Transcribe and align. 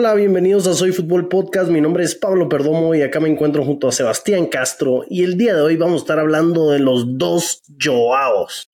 Hola, 0.00 0.14
bienvenidos 0.14 0.68
a 0.68 0.74
Soy 0.74 0.92
Fútbol 0.92 1.26
Podcast. 1.26 1.72
Mi 1.72 1.80
nombre 1.80 2.04
es 2.04 2.14
Pablo 2.14 2.48
Perdomo 2.48 2.94
y 2.94 3.02
acá 3.02 3.18
me 3.18 3.28
encuentro 3.28 3.64
junto 3.64 3.88
a 3.88 3.92
Sebastián 3.92 4.46
Castro. 4.46 5.04
Y 5.10 5.24
el 5.24 5.36
día 5.36 5.56
de 5.56 5.60
hoy 5.60 5.76
vamos 5.76 5.94
a 5.94 6.04
estar 6.04 6.20
hablando 6.20 6.70
de 6.70 6.78
los 6.78 7.18
dos 7.18 7.62
Joaos. 7.82 8.70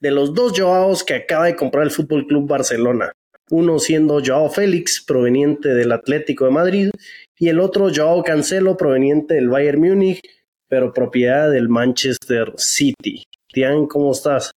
De 0.00 0.10
los 0.10 0.32
dos 0.32 0.58
Joaos 0.58 1.04
que 1.04 1.12
acaba 1.12 1.44
de 1.44 1.56
comprar 1.56 1.84
el 1.84 1.90
Fútbol 1.90 2.26
Club 2.26 2.48
Barcelona. 2.48 3.12
Uno 3.50 3.78
siendo 3.78 4.22
Joao 4.24 4.48
Félix, 4.48 5.04
proveniente 5.06 5.74
del 5.74 5.92
Atlético 5.92 6.46
de 6.46 6.52
Madrid, 6.52 6.90
y 7.38 7.48
el 7.50 7.60
otro 7.60 7.90
Joao 7.94 8.22
Cancelo, 8.22 8.78
proveniente 8.78 9.34
del 9.34 9.50
Bayern 9.50 9.82
Múnich, 9.82 10.22
pero 10.68 10.94
propiedad 10.94 11.50
del 11.50 11.68
Manchester 11.68 12.54
City. 12.56 13.24
Tian, 13.52 13.86
¿cómo 13.86 14.10
estás? 14.10 14.52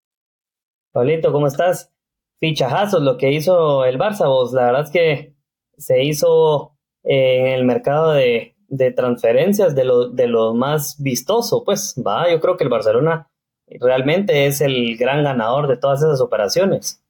Pablito, 0.93 1.33
¿cómo 1.33 1.47
estás? 1.47 1.91
Fichajazos, 2.39 3.01
lo 3.03 3.17
que 3.17 3.33
hizo 3.33 3.83
el 3.83 3.99
Barça, 3.99 4.27
vos. 4.27 4.53
La 4.53 4.67
verdad 4.67 4.83
es 4.83 4.91
que 4.91 5.38
se 5.79 6.03
hizo 6.03 6.73
en 7.03 7.47
el 7.47 7.65
mercado 7.65 8.11
de, 8.11 8.55
transferencias 8.95 9.73
de 9.73 9.85
lo, 9.85 10.09
de 10.09 10.27
lo 10.27 10.53
más 10.53 11.01
vistoso, 11.01 11.63
pues 11.63 11.95
va, 12.05 12.29
yo 12.29 12.39
creo 12.39 12.57
que 12.57 12.65
el 12.65 12.69
Barcelona 12.69 13.27
realmente 13.79 14.45
es 14.45 14.61
el 14.61 14.97
gran 14.97 15.23
ganador 15.23 15.67
de 15.67 15.77
todas 15.77 16.01
esas 16.01 16.21
operaciones. 16.21 17.01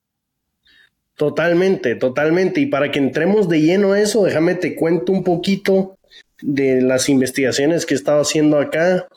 Totalmente, 1.16 1.96
totalmente. 1.96 2.62
Y 2.62 2.68
para 2.68 2.92
que 2.92 3.00
entremos 3.00 3.50
de 3.50 3.62
lleno 3.62 3.92
a 3.92 4.00
eso, 4.00 4.24
déjame 4.24 4.56
te 4.56 4.76
cuento 4.76 5.12
un 5.12 5.24
poquito 5.24 5.98
de 6.42 6.82
las 6.82 7.10
investigaciones 7.10 7.86
que 7.86 7.94
he 7.94 7.98
estado 7.98 8.22
haciendo 8.22 8.58
acá. 8.58 9.08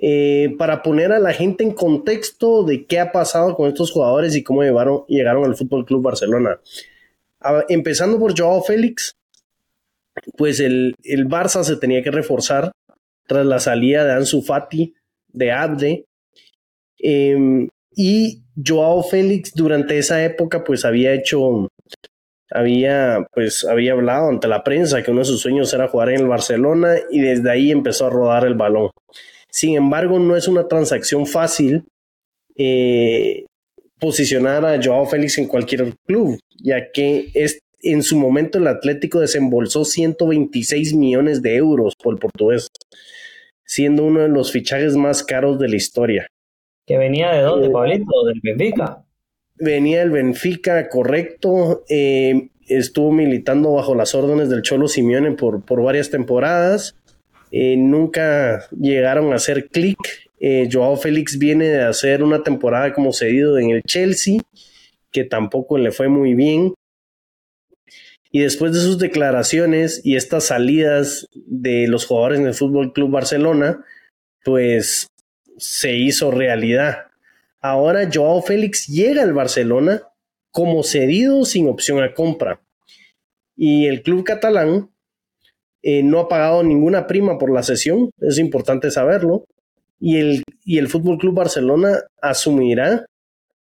Eh, 0.00 0.54
para 0.58 0.82
poner 0.82 1.10
a 1.10 1.18
la 1.18 1.32
gente 1.32 1.64
en 1.64 1.72
contexto 1.72 2.62
de 2.62 2.86
qué 2.86 3.00
ha 3.00 3.10
pasado 3.10 3.56
con 3.56 3.66
estos 3.66 3.90
jugadores 3.90 4.36
y 4.36 4.44
cómo 4.44 4.62
llevaron, 4.62 5.04
llegaron 5.08 5.44
al 5.44 5.56
Fútbol 5.56 5.84
Club 5.86 6.02
Barcelona 6.02 6.60
empezando 7.68 8.18
por 8.18 8.38
Joao 8.38 8.62
Félix, 8.62 9.14
pues 10.36 10.60
el, 10.60 10.94
el, 11.04 11.26
Barça 11.26 11.62
se 11.62 11.76
tenía 11.76 12.02
que 12.02 12.10
reforzar 12.10 12.72
tras 13.26 13.46
la 13.46 13.60
salida 13.60 14.04
de 14.04 14.12
Ansu 14.12 14.42
Fati, 14.42 14.94
de 15.28 15.52
Abde, 15.52 16.04
em, 16.98 17.68
y 17.94 18.42
Joao 18.64 19.02
Félix 19.02 19.54
durante 19.54 19.98
esa 19.98 20.24
época 20.24 20.64
pues 20.64 20.84
había 20.84 21.12
hecho, 21.12 21.68
había 22.50 23.26
pues 23.32 23.64
había 23.64 23.92
hablado 23.92 24.28
ante 24.28 24.48
la 24.48 24.64
prensa 24.64 25.02
que 25.02 25.10
uno 25.10 25.20
de 25.20 25.26
sus 25.26 25.40
sueños 25.40 25.72
era 25.74 25.88
jugar 25.88 26.10
en 26.10 26.20
el 26.20 26.28
Barcelona 26.28 26.96
y 27.10 27.20
desde 27.20 27.50
ahí 27.50 27.70
empezó 27.70 28.06
a 28.06 28.10
rodar 28.10 28.44
el 28.44 28.54
balón. 28.54 28.90
Sin 29.50 29.76
embargo, 29.76 30.18
no 30.18 30.36
es 30.36 30.48
una 30.48 30.68
transacción 30.68 31.26
fácil 31.26 31.84
eh, 32.56 33.46
posicionar 33.98 34.64
a 34.64 34.80
Joao 34.82 35.06
Félix 35.06 35.38
en 35.38 35.46
cualquier 35.46 35.94
club, 36.06 36.38
ya 36.62 36.90
que 36.92 37.30
es, 37.34 37.60
en 37.80 38.02
su 38.02 38.18
momento 38.18 38.58
el 38.58 38.66
Atlético 38.66 39.20
desembolsó 39.20 39.84
126 39.84 40.94
millones 40.94 41.42
de 41.42 41.56
euros 41.56 41.94
por 41.96 42.14
el 42.14 42.20
portugués, 42.20 42.68
siendo 43.64 44.04
uno 44.04 44.20
de 44.20 44.28
los 44.28 44.52
fichajes 44.52 44.96
más 44.96 45.22
caros 45.22 45.58
de 45.58 45.68
la 45.68 45.76
historia. 45.76 46.26
¿Que 46.86 46.96
venía 46.96 47.32
de 47.32 47.42
dónde, 47.42 47.68
eh, 47.68 47.70
Pablito? 47.70 48.24
¿Del 48.26 48.40
Benfica? 48.42 49.04
Venía 49.56 50.00
del 50.00 50.10
Benfica, 50.10 50.88
correcto. 50.88 51.84
Eh, 51.88 52.48
estuvo 52.66 53.12
militando 53.12 53.72
bajo 53.72 53.94
las 53.94 54.14
órdenes 54.14 54.48
del 54.48 54.62
Cholo 54.62 54.88
Simeone 54.88 55.32
por, 55.32 55.62
por 55.62 55.82
varias 55.82 56.10
temporadas. 56.10 56.96
Eh, 57.50 57.76
nunca 57.76 58.66
llegaron 58.70 59.32
a 59.32 59.36
hacer 59.36 59.68
clic 59.68 59.98
eh, 60.40 60.68
Joao 60.70 60.96
Félix 60.96 61.38
viene 61.38 61.68
de 61.68 61.82
hacer 61.82 62.22
una 62.22 62.42
temporada 62.42 62.92
como 62.92 63.12
cedido 63.12 63.58
en 63.58 63.70
el 63.70 63.82
Chelsea, 63.82 64.40
que 65.10 65.24
tampoco 65.24 65.78
le 65.78 65.90
fue 65.90 66.08
muy 66.08 66.34
bien. 66.34 66.74
Y 68.30 68.40
después 68.40 68.72
de 68.72 68.80
sus 68.80 68.98
declaraciones 68.98 70.02
y 70.04 70.16
estas 70.16 70.44
salidas 70.44 71.26
de 71.34 71.88
los 71.88 72.04
jugadores 72.04 72.40
en 72.40 72.46
el 72.46 72.54
Fútbol 72.54 72.92
Club 72.92 73.10
Barcelona, 73.10 73.84
pues 74.44 75.08
se 75.56 75.94
hizo 75.94 76.30
realidad. 76.30 77.06
Ahora 77.60 78.08
Joao 78.12 78.42
Félix 78.42 78.86
llega 78.86 79.22
al 79.22 79.32
Barcelona 79.32 80.02
como 80.52 80.82
cedido 80.82 81.44
sin 81.44 81.68
opción 81.68 82.02
a 82.02 82.14
compra. 82.14 82.60
Y 83.56 83.86
el 83.86 84.02
club 84.02 84.24
catalán 84.24 84.90
eh, 85.82 86.02
no 86.02 86.20
ha 86.20 86.28
pagado 86.28 86.62
ninguna 86.62 87.06
prima 87.06 87.38
por 87.38 87.52
la 87.52 87.62
sesión, 87.62 88.10
es 88.20 88.38
importante 88.38 88.90
saberlo 88.90 89.46
y 90.00 90.18
el, 90.18 90.42
y 90.64 90.78
el 90.78 90.88
Fútbol 90.88 91.18
Club 91.18 91.34
Barcelona 91.34 92.00
asumirá 92.20 93.06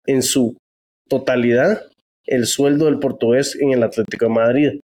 en 0.06 0.22
su 0.22 0.58
totalidad 1.08 1.84
el 2.26 2.46
sueldo 2.46 2.86
del 2.86 3.00
portugués 3.00 3.58
en 3.60 3.72
el 3.72 3.84
Atlético 3.84 4.26
de 4.26 4.32
Madrid. 4.32 4.80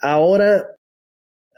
Ahora 0.00 0.66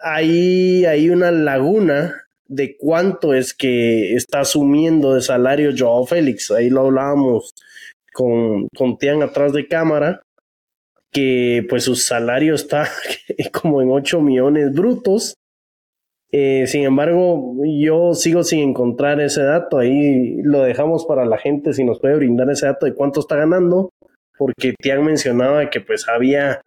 hay, 0.03 0.84
hay 0.84 1.11
una 1.11 1.31
laguna 1.31 2.15
de 2.47 2.77
cuánto 2.77 3.34
es 3.34 3.53
que 3.55 4.15
está 4.15 4.41
asumiendo 4.41 5.15
de 5.15 5.22
salario 5.22 5.72
Joao 5.77 6.06
Félix. 6.06 6.50
Ahí 6.50 6.71
lo 6.71 6.83
hablábamos 6.83 7.53
con, 8.12 8.69
con 8.77 8.97
Tian 8.99 9.22
atrás 9.22 9.53
de 9.53 9.67
cámara, 9.67 10.22
que 11.11 11.67
pues 11.69 11.84
su 11.84 11.97
salario 11.97 12.55
está 12.55 12.88
como 13.53 13.83
en 13.83 13.91
8 13.91 14.21
millones 14.21 14.72
brutos 14.72 15.34
eh, 16.31 16.66
sin 16.66 16.84
embargo, 16.84 17.55
yo 17.65 18.15
sigo 18.15 18.43
sin 18.43 18.61
encontrar 18.61 19.21
ese 19.21 19.43
dato. 19.43 19.78
Ahí 19.78 20.37
lo 20.43 20.62
dejamos 20.62 21.06
para 21.06 21.25
la 21.25 21.39
gente 21.39 21.72
si 21.72 21.84
nos 21.84 22.00
puede 22.00 22.16
brindar 22.16 22.50
ese 22.50 22.66
dato 22.66 22.87
de 22.87 22.94
cuánto 22.94 23.21
está 23.21 23.37
ganando, 23.37 23.91
porque 24.37 24.75
Tian 24.78 25.05
mencionaba 25.05 25.71
que 25.71 25.81
pues 25.81 26.06
había 26.09 26.61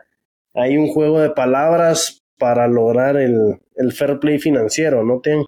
hay 0.53 0.77
un 0.77 0.87
juego 0.87 1.19
de 1.19 1.29
palabras 1.29 2.19
para 2.37 2.67
lograr 2.67 3.17
el, 3.17 3.59
el 3.75 3.91
fair 3.93 4.19
play 4.19 4.39
financiero, 4.39 5.03
¿no, 5.03 5.21
Tian? 5.21 5.45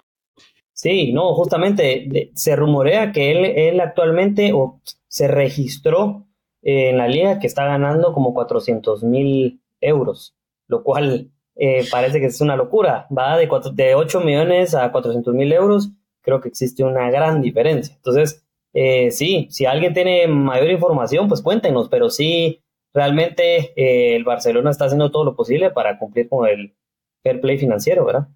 Sí, 0.73 1.11
no, 1.11 1.33
justamente 1.33 2.31
se 2.35 2.55
rumorea 2.55 3.11
que 3.11 3.31
él, 3.31 3.45
él 3.45 3.79
actualmente 3.79 4.53
o 4.53 4.79
se 5.07 5.27
registró 5.27 6.25
en 6.61 6.97
la 6.97 7.07
liga 7.07 7.39
que 7.39 7.47
está 7.47 7.65
ganando 7.65 8.13
como 8.13 8.33
400 8.33 9.03
mil 9.03 9.61
euros, 9.81 10.35
lo 10.67 10.83
cual 10.83 11.32
eh, 11.55 11.85
parece 11.91 12.19
que 12.19 12.27
es 12.27 12.41
una 12.41 12.55
locura. 12.55 13.07
Va 13.15 13.37
de, 13.37 13.49
de 13.73 13.95
8 13.95 14.21
millones 14.21 14.75
a 14.75 14.91
400 14.91 15.33
mil 15.33 15.51
euros. 15.51 15.91
Creo 16.21 16.41
que 16.41 16.49
existe 16.49 16.83
una 16.83 17.09
gran 17.11 17.41
diferencia. 17.41 17.95
Entonces, 17.95 18.43
eh, 18.73 19.11
sí, 19.11 19.47
si 19.51 19.65
alguien 19.65 19.93
tiene 19.93 20.27
mayor 20.27 20.71
información, 20.71 21.27
pues 21.27 21.41
cuéntenos, 21.41 21.89
pero 21.89 22.09
sí, 22.09 22.61
realmente 22.93 23.73
eh, 23.75 24.15
el 24.15 24.23
Barcelona 24.23 24.71
está 24.71 24.85
haciendo 24.85 25.11
todo 25.11 25.25
lo 25.25 25.35
posible 25.35 25.71
para 25.71 25.99
cumplir 25.99 26.29
con 26.29 26.47
el 26.47 26.73
fair 27.21 27.39
play 27.39 27.57
financiero, 27.57 28.05
¿verdad? 28.05 28.27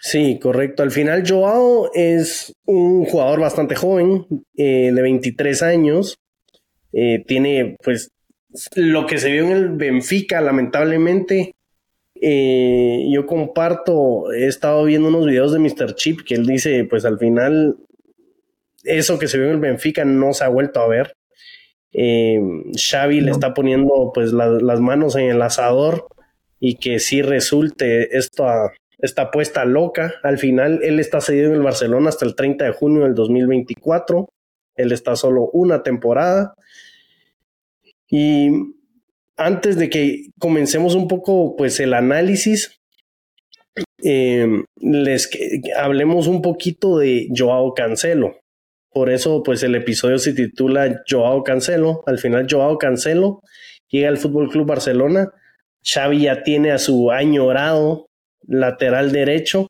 Sí, 0.00 0.38
correcto. 0.38 0.82
Al 0.82 0.92
final, 0.92 1.24
Joao 1.26 1.90
es 1.92 2.54
un 2.66 3.04
jugador 3.04 3.40
bastante 3.40 3.74
joven, 3.74 4.26
de 4.54 4.92
23 4.92 5.62
años. 5.62 6.18
tiene, 6.92 7.76
pues, 7.82 8.12
lo 8.76 9.06
que 9.06 9.18
se 9.18 9.32
vio 9.32 9.44
en 9.44 9.52
el 9.52 9.68
Benfica, 9.70 10.40
lamentablemente, 10.40 11.56
eh, 12.20 13.06
yo 13.10 13.26
comparto, 13.26 14.32
he 14.32 14.46
estado 14.46 14.84
viendo 14.84 15.08
unos 15.08 15.26
videos 15.26 15.52
de 15.52 15.58
Mr. 15.58 15.94
Chip 15.94 16.20
que 16.26 16.34
él 16.34 16.46
dice, 16.46 16.84
pues 16.84 17.04
al 17.04 17.18
final, 17.18 17.76
eso 18.84 19.18
que 19.18 19.28
se 19.28 19.38
vio 19.38 19.46
en 19.48 19.54
el 19.54 19.60
Benfica 19.60 20.04
no 20.04 20.32
se 20.32 20.44
ha 20.44 20.48
vuelto 20.48 20.80
a 20.80 20.88
ver. 20.88 21.14
Eh, 21.92 22.40
Xavi 22.76 23.20
le 23.20 23.30
está 23.30 23.54
poniendo 23.54 24.10
pues 24.12 24.32
las 24.32 24.80
manos 24.80 25.16
en 25.16 25.30
el 25.30 25.40
asador 25.40 26.06
y 26.60 26.76
que 26.76 26.98
sí 26.98 27.22
resulte 27.22 28.16
esta, 28.16 28.72
esta 28.98 29.22
apuesta 29.22 29.64
loca. 29.64 30.14
Al 30.22 30.38
final, 30.38 30.80
él 30.82 31.00
está 31.00 31.20
cedido 31.20 31.48
en 31.48 31.56
el 31.56 31.62
Barcelona 31.62 32.08
hasta 32.08 32.26
el 32.26 32.34
30 32.34 32.64
de 32.64 32.72
junio 32.72 33.04
del 33.04 33.14
2024. 33.14 34.28
Él 34.76 34.92
está 34.92 35.16
solo 35.16 35.50
una 35.52 35.82
temporada. 35.82 36.54
Y 38.10 38.77
antes 39.38 39.76
de 39.76 39.88
que 39.88 40.26
comencemos 40.38 40.94
un 40.94 41.08
poco 41.08 41.56
pues 41.56 41.80
el 41.80 41.94
análisis, 41.94 42.80
em, 44.02 44.64
les 44.76 45.30
hablemos 45.76 46.26
un 46.26 46.42
poquito 46.42 46.98
de 46.98 47.28
Joao 47.34 47.72
Cancelo. 47.74 48.36
Por 48.92 49.10
eso 49.10 49.42
pues 49.42 49.62
el 49.62 49.74
episodio 49.76 50.18
se 50.18 50.32
titula 50.32 51.02
Joao 51.08 51.44
Cancelo. 51.44 52.02
Al 52.06 52.18
final 52.18 52.46
Joao 52.50 52.78
Cancelo 52.78 53.40
llega 53.88 54.08
al 54.08 54.18
Fútbol 54.18 54.50
Club 54.50 54.66
Barcelona. 54.66 55.30
Xavi 55.84 56.22
ya 56.22 56.42
tiene 56.42 56.72
a 56.72 56.78
su 56.78 57.10
añorado 57.12 58.06
lateral 58.46 59.12
derecho, 59.12 59.68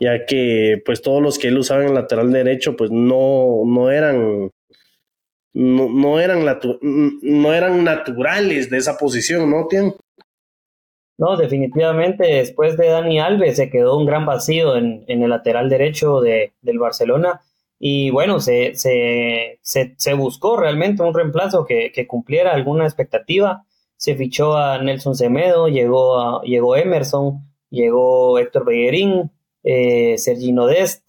ya 0.00 0.26
que 0.26 0.82
pues 0.84 1.02
todos 1.02 1.22
los 1.22 1.38
que 1.38 1.48
él 1.48 1.58
usaba 1.58 1.84
en 1.84 1.94
lateral 1.94 2.32
derecho 2.32 2.76
pues 2.76 2.90
no, 2.90 3.62
no 3.64 3.90
eran 3.90 4.50
no, 5.58 6.20
eran, 6.20 6.44
no 7.22 7.52
eran 7.52 7.82
naturales 7.82 8.70
de 8.70 8.78
esa 8.78 8.96
posición, 8.96 9.50
¿no, 9.50 9.66
Tian? 9.66 9.92
No, 11.18 11.36
definitivamente 11.36 12.24
después 12.24 12.76
de 12.76 12.86
Dani 12.86 13.18
Alves 13.18 13.56
se 13.56 13.68
quedó 13.68 13.98
un 13.98 14.06
gran 14.06 14.24
vacío 14.24 14.76
en, 14.76 15.04
el 15.08 15.28
lateral 15.28 15.68
derecho 15.68 16.20
de, 16.20 16.52
del 16.62 16.78
Barcelona 16.78 17.40
y 17.76 18.10
bueno, 18.10 18.38
se, 18.38 18.76
se, 18.76 19.58
se, 19.60 20.14
buscó 20.14 20.56
realmente 20.56 21.02
un 21.02 21.12
reemplazo 21.14 21.64
que, 21.64 22.06
cumpliera 22.06 22.54
alguna 22.54 22.84
expectativa 22.84 23.64
se 23.96 24.14
fichó 24.14 24.56
a 24.56 24.80
Nelson 24.80 25.16
Semedo, 25.16 25.66
llegó, 25.66 26.20
a, 26.20 26.42
llegó 26.42 26.76
Emerson, 26.76 27.48
llegó 27.68 28.38
Héctor 28.38 28.64
Bellerín, 28.64 29.32
eh, 29.64 30.16
Sergino 30.18 30.66
Dest, 30.66 31.02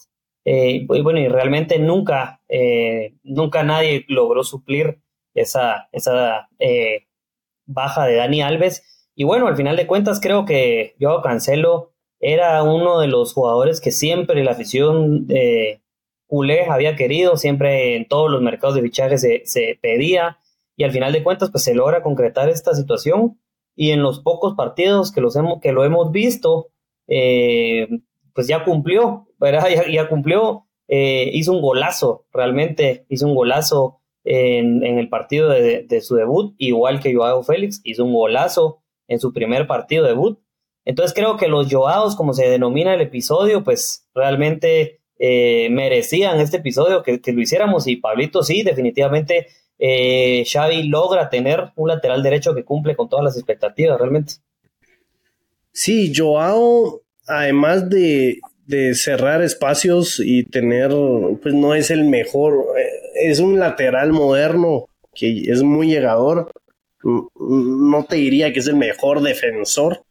eh, 0.46 0.88
y 0.90 1.02
bueno, 1.02 1.20
y 1.20 1.28
realmente 1.28 1.80
nunca, 1.80 2.42
eh, 2.48 3.16
nunca 3.24 3.64
nadie 3.64 4.06
logró 4.08 4.44
suplir 4.44 5.02
esa, 5.34 5.90
esa 5.92 6.50
eh, 6.60 7.08
baja 7.66 8.06
de 8.06 8.16
Dani 8.16 8.42
Alves. 8.42 9.10
Y 9.16 9.26
bueno, 9.26 9.48
al 9.48 9.58
final 9.58 9.76
de 9.76 9.88
cuentas 9.88 10.20
creo 10.22 10.46
que 10.46 10.96
Joao 11.00 11.22
Cancelo 11.22 11.94
era 12.20 12.64
uno 12.64 13.00
de 13.00 13.08
los 13.08 13.34
jugadores 13.34 13.82
que 13.82 13.92
siempre 13.92 14.44
la 14.44 14.52
afición 14.52 15.28
de 15.28 15.82
culé 16.28 16.66
había 16.66 16.96
querido, 16.96 17.38
siempre 17.38 17.96
en 17.96 18.08
todos 18.08 18.30
los 18.30 18.42
mercados 18.42 18.76
de 18.76 18.82
fichajes 18.82 19.22
se, 19.22 19.44
se 19.46 19.78
pedía. 19.82 20.40
Y 20.76 20.84
al 20.84 20.92
final 20.92 21.12
de 21.12 21.24
cuentas 21.24 21.52
pues 21.52 21.64
se 21.64 21.76
logra 21.76 22.02
concretar 22.02 22.50
esta 22.50 22.74
situación. 22.74 23.40
Y 23.76 23.92
en 23.92 24.02
los 24.02 24.20
pocos 24.22 24.56
partidos 24.56 25.12
que, 25.12 25.22
los 25.22 25.36
hemos, 25.36 25.62
que 25.62 25.72
lo 25.72 25.86
hemos 25.86 26.12
visto, 26.12 26.70
pues 27.08 28.48
ya 28.48 28.66
cumplió, 28.66 29.29
¿verdad? 29.40 29.68
Ya, 29.92 30.08
cumplió, 30.08 30.66
eh, 30.88 31.30
hizo 31.34 31.54
un 31.54 31.62
golazo, 31.62 32.26
realmente 32.32 33.06
hizo 33.10 33.28
un 33.28 33.36
golazo 33.36 34.02
en, 34.24 34.84
el 34.84 35.10
partido 35.10 35.50
de, 35.50 36.02
su 36.02 36.16
debut, 36.16 36.54
igual 36.58 37.00
que 37.00 37.14
Joao 37.14 37.44
Félix, 37.44 37.82
hizo 37.84 38.06
un 38.06 38.14
golazo 38.14 38.82
en 39.08 39.20
su 39.20 39.34
primer 39.34 39.66
partido 39.66 40.06
debut. 40.06 40.40
Entonces 40.86 41.14
creo 41.14 41.38
que 41.38 41.48
los 41.48 41.72
Joaos, 41.72 42.16
como 42.16 42.34
se 42.34 42.50
denomina 42.50 42.94
el 42.94 43.02
episodio, 43.02 43.64
pues 43.64 44.08
realmente 44.14 45.02
eh, 45.18 45.70
merecían 45.72 46.40
este 46.40 46.58
episodio 46.58 47.04
que, 47.04 47.20
lo 47.26 47.42
hiciéramos 47.42 47.88
y 47.88 47.98
Pablito 47.98 48.44
sí, 48.44 48.64
definitivamente 48.64 49.48
eh, 49.78 50.44
Xavi 50.46 50.84
logra 50.84 51.30
tener 51.30 51.72
un 51.76 51.90
lateral 51.90 52.24
derecho 52.24 52.54
que 52.54 52.64
cumple 52.64 52.96
con 52.96 53.10
todas 53.10 53.26
las 53.26 53.36
expectativas, 53.36 53.98
realmente. 53.98 54.34
Sí, 55.72 56.12
Joao 56.16 57.02
además 57.30 57.90
de, 57.90 58.40
cerrar 58.94 59.42
espacios 59.42 60.22
y 60.24 60.44
tener, 60.44 60.92
pues 61.42 61.54
no 61.54 61.74
es 61.74 61.92
el 61.92 62.06
mejor, 62.06 62.66
eh, 62.78 63.30
es 63.30 63.40
un 63.40 63.60
lateral 63.60 64.12
moderno 64.12 64.86
que 65.14 65.44
es 65.52 65.64
muy 65.64 65.88
llegador. 65.88 66.52
No 67.04 68.06
te 68.06 68.18
diría 68.18 68.54
que 68.54 68.60
es 68.60 68.68
el 68.68 68.76
mejor 68.76 69.22
defensor, 69.22 70.04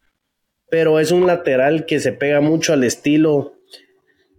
pero 0.71 0.99
es 0.99 1.13
un 1.13 1.27
lateral 1.27 1.87
que 1.87 2.01
se 2.01 2.13
pega 2.13 2.41
mucho 2.41 2.73
al 2.73 2.85
estilo 2.85 3.55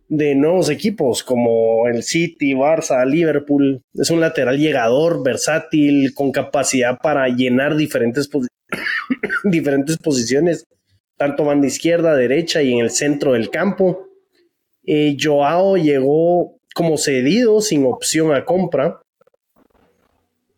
de 0.09 0.33
nuevos 0.35 0.69
equipos 0.69 1.23
como 1.23 1.87
el 1.87 2.03
City, 2.03 2.53
Barça, 2.53 3.05
Liverpool. 3.05 3.81
Es 3.93 4.09
un 4.09 4.19
lateral 4.19 4.57
llegador, 4.57 5.23
versátil, 5.23 6.13
con 6.13 6.31
capacidad 6.31 6.97
para 6.97 7.27
llenar 7.29 7.75
diferentes, 7.75 8.29
diferentes 9.43 9.97
posiciones 9.97 10.65
tanto 11.19 11.43
banda 11.43 11.67
izquierda, 11.67 12.15
derecha 12.15 12.61
y 12.61 12.71
en 12.71 12.79
el 12.79 12.91
centro 12.91 13.33
del 13.33 13.49
campo. 13.49 14.08
Eh, 14.91 15.15
Joao 15.21 15.77
llegó 15.77 16.57
como 16.73 16.97
cedido, 16.97 17.61
sin 17.61 17.85
opción 17.85 18.33
a 18.33 18.43
compra. 18.43 18.99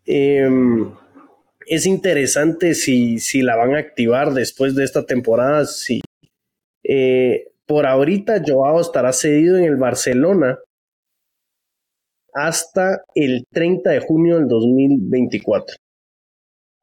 Em, 0.05 0.89
es 1.67 1.85
interesante 1.85 2.73
si, 2.73 3.19
si, 3.19 3.41
la 3.41 3.57
van 3.57 3.75
a 3.75 3.79
activar 3.79 4.31
después 4.33 4.73
de 4.73 4.85
esta 4.85 5.05
temporada. 5.05 5.65
Si, 5.65 5.99
eh, 6.81 7.49
por 7.65 7.85
ahorita 7.85 8.41
Joao 8.47 8.79
estará 8.79 9.11
cedido 9.11 9.57
en 9.57 9.65
el 9.65 9.75
Barcelona 9.75 10.57
hasta 12.33 13.03
el 13.13 13.43
30 13.51 13.89
de 13.89 13.99
junio 13.99 14.37
del 14.37 14.47
2024. 14.47 15.75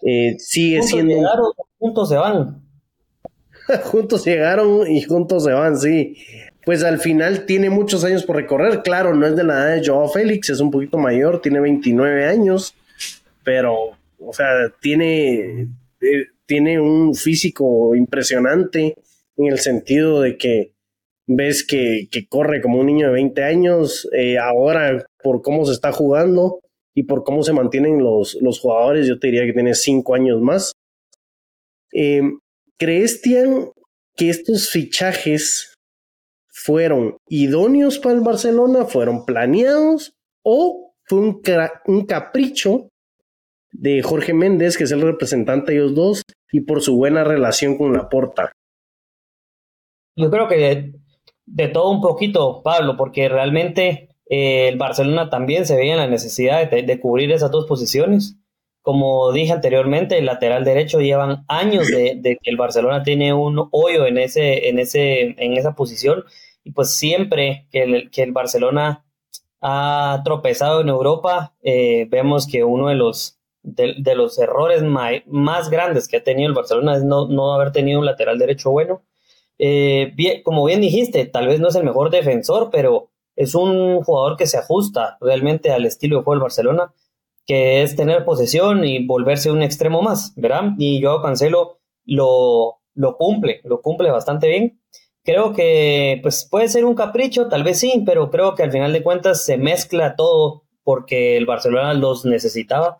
Eh, 0.02 0.34
sigue 0.38 0.82
siendo... 0.82 1.14
Puntos 1.78 2.10
se 2.10 2.16
van. 2.16 2.62
juntos 3.84 4.26
llegaron 4.26 4.86
y 4.86 5.02
juntos 5.02 5.44
se 5.44 5.52
van, 5.52 5.78
sí. 5.78 6.14
Pues 6.68 6.84
al 6.84 7.00
final 7.00 7.46
tiene 7.46 7.70
muchos 7.70 8.04
años 8.04 8.26
por 8.26 8.36
recorrer. 8.36 8.82
Claro, 8.82 9.14
no 9.14 9.26
es 9.26 9.34
de 9.34 9.42
la 9.42 9.54
edad 9.54 9.76
de 9.76 9.86
Joao 9.86 10.06
Félix, 10.06 10.50
es 10.50 10.60
un 10.60 10.70
poquito 10.70 10.98
mayor, 10.98 11.40
tiene 11.40 11.60
29 11.60 12.26
años, 12.26 12.74
pero, 13.42 13.96
o 14.18 14.32
sea, 14.34 14.70
tiene, 14.78 15.62
eh, 16.02 16.26
tiene 16.44 16.78
un 16.78 17.14
físico 17.14 17.94
impresionante 17.94 18.96
en 19.38 19.46
el 19.46 19.58
sentido 19.60 20.20
de 20.20 20.36
que 20.36 20.74
ves 21.26 21.66
que, 21.66 22.06
corre 22.28 22.60
como 22.60 22.80
un 22.80 22.86
niño 22.88 23.06
de 23.06 23.12
20 23.14 23.44
años. 23.44 24.06
Eh, 24.12 24.36
ahora, 24.36 25.06
por 25.22 25.40
cómo 25.40 25.64
se 25.64 25.72
está 25.72 25.90
jugando 25.90 26.60
y 26.94 27.04
por 27.04 27.24
cómo 27.24 27.44
se 27.44 27.54
mantienen 27.54 28.02
los, 28.02 28.36
los 28.42 28.60
jugadores, 28.60 29.06
yo 29.06 29.18
te 29.18 29.28
diría 29.28 29.46
que 29.46 29.54
tiene 29.54 29.72
5 29.72 30.14
años 30.14 30.42
más. 30.42 30.72
Eh, 31.94 32.20
¿Crees, 32.76 33.22
que 33.22 34.28
estos 34.28 34.68
fichajes 34.68 35.77
fueron 36.64 37.18
idóneos 37.28 37.98
para 37.98 38.16
el 38.16 38.20
Barcelona, 38.20 38.84
fueron 38.84 39.24
planeados 39.24 40.14
o 40.42 40.92
fue 41.04 41.20
un, 41.20 42.04
capricho 42.06 42.88
de 43.70 44.02
Jorge 44.02 44.34
Méndez, 44.34 44.76
que 44.76 44.84
es 44.84 44.90
el 44.90 45.00
representante 45.00 45.72
de 45.72 45.78
ellos 45.78 45.94
dos, 45.94 46.22
y 46.52 46.60
por 46.60 46.82
su 46.82 46.96
buena 46.96 47.24
relación 47.24 47.78
con 47.78 47.92
la 47.92 48.08
porta? 48.08 48.52
Yo 50.16 50.30
creo 50.30 50.48
que 50.48 50.92
de, 51.46 51.68
todo 51.68 51.90
un 51.90 52.00
poquito, 52.00 52.62
Pablo, 52.62 52.96
porque 52.96 53.28
realmente 53.28 54.08
eh, 54.28 54.68
el 54.68 54.76
Barcelona 54.76 55.30
también 55.30 55.64
se 55.64 55.76
veía 55.76 55.92
en 55.92 56.00
la 56.00 56.08
necesidad 56.08 56.68
de, 56.68 57.00
cubrir 57.00 57.30
esas 57.30 57.52
dos 57.52 57.66
posiciones. 57.66 58.36
Como 58.82 59.32
dije 59.32 59.52
anteriormente, 59.52 60.18
el 60.18 60.26
lateral 60.26 60.64
derecho 60.64 61.00
llevan 61.00 61.44
años 61.46 61.86
de, 61.86 62.20
que 62.42 62.50
el 62.50 62.56
Barcelona 62.56 63.02
tiene 63.04 63.32
un 63.32 63.68
hoyo 63.70 64.06
en, 64.06 64.18
ese, 64.18 64.68
en, 64.68 64.78
ese, 64.78 65.34
en 65.38 65.56
esa 65.56 65.74
posición 65.74 66.24
y 66.68 66.72
pues 66.72 66.92
siempre 66.92 67.66
que 67.72 67.82
el, 67.82 68.32
Barcelona 68.32 69.06
ha 69.62 70.20
tropezado 70.22 70.82
en 70.82 70.90
Europa, 70.90 71.54
eh, 71.62 72.06
vemos 72.10 72.46
que 72.46 72.62
uno 72.62 72.88
de 72.88 72.94
los, 72.94 73.38
de, 73.62 74.14
los 74.14 74.38
errores 74.38 74.82
más 74.82 75.70
grandes 75.70 76.08
que 76.08 76.18
ha 76.18 76.22
tenido 76.22 76.46
el 76.46 76.54
Barcelona 76.54 76.96
es 76.96 77.04
no, 77.04 77.26
no 77.26 77.54
haber 77.54 77.72
tenido 77.72 78.00
un 78.00 78.04
lateral 78.04 78.38
derecho 78.38 78.70
bueno. 78.70 79.02
Eh, 79.58 80.12
como 80.44 80.66
bien 80.66 80.82
dijiste, 80.82 81.24
tal 81.24 81.46
vez 81.46 81.58
no 81.58 81.68
es 81.68 81.74
el 81.74 81.84
mejor 81.84 82.10
defensor, 82.10 82.68
pero 82.70 83.08
es 83.34 83.54
un 83.54 84.02
jugador 84.02 84.36
que 84.36 84.46
se 84.46 84.58
ajusta 84.58 85.16
realmente 85.22 85.70
al 85.70 85.86
estilo 85.86 86.18
de 86.18 86.24
juego 86.24 86.34
del 86.34 86.42
Barcelona 86.42 86.92
que 87.46 87.80
es 87.82 87.96
tener 87.96 88.26
posesión 88.26 88.84
y 88.84 89.06
volverse 89.06 89.50
un 89.50 89.62
extremo 89.62 90.02
más, 90.02 90.34
¿verdad? 90.36 90.72
Y 90.76 91.00
yo 91.00 91.22
Cancelo 91.22 91.78
lo, 92.04 92.80
lo 92.92 93.16
cumple, 93.16 93.62
lo 93.64 93.80
cumple 93.80 94.10
bastante 94.10 94.48
bien. 94.48 94.77
Creo 95.28 95.52
que 95.52 96.20
pues 96.22 96.48
puede 96.50 96.68
ser 96.68 96.86
un 96.86 96.94
capricho, 96.94 97.48
tal 97.48 97.62
vez 97.62 97.78
sí, 97.78 98.02
pero 98.06 98.30
creo 98.30 98.54
que 98.54 98.62
al 98.62 98.72
final 98.72 98.94
de 98.94 99.02
cuentas 99.02 99.44
se 99.44 99.58
mezcla 99.58 100.16
todo 100.16 100.62
porque 100.82 101.36
el 101.36 101.44
Barcelona 101.44 101.92
los 101.92 102.24
necesitaba. 102.24 102.96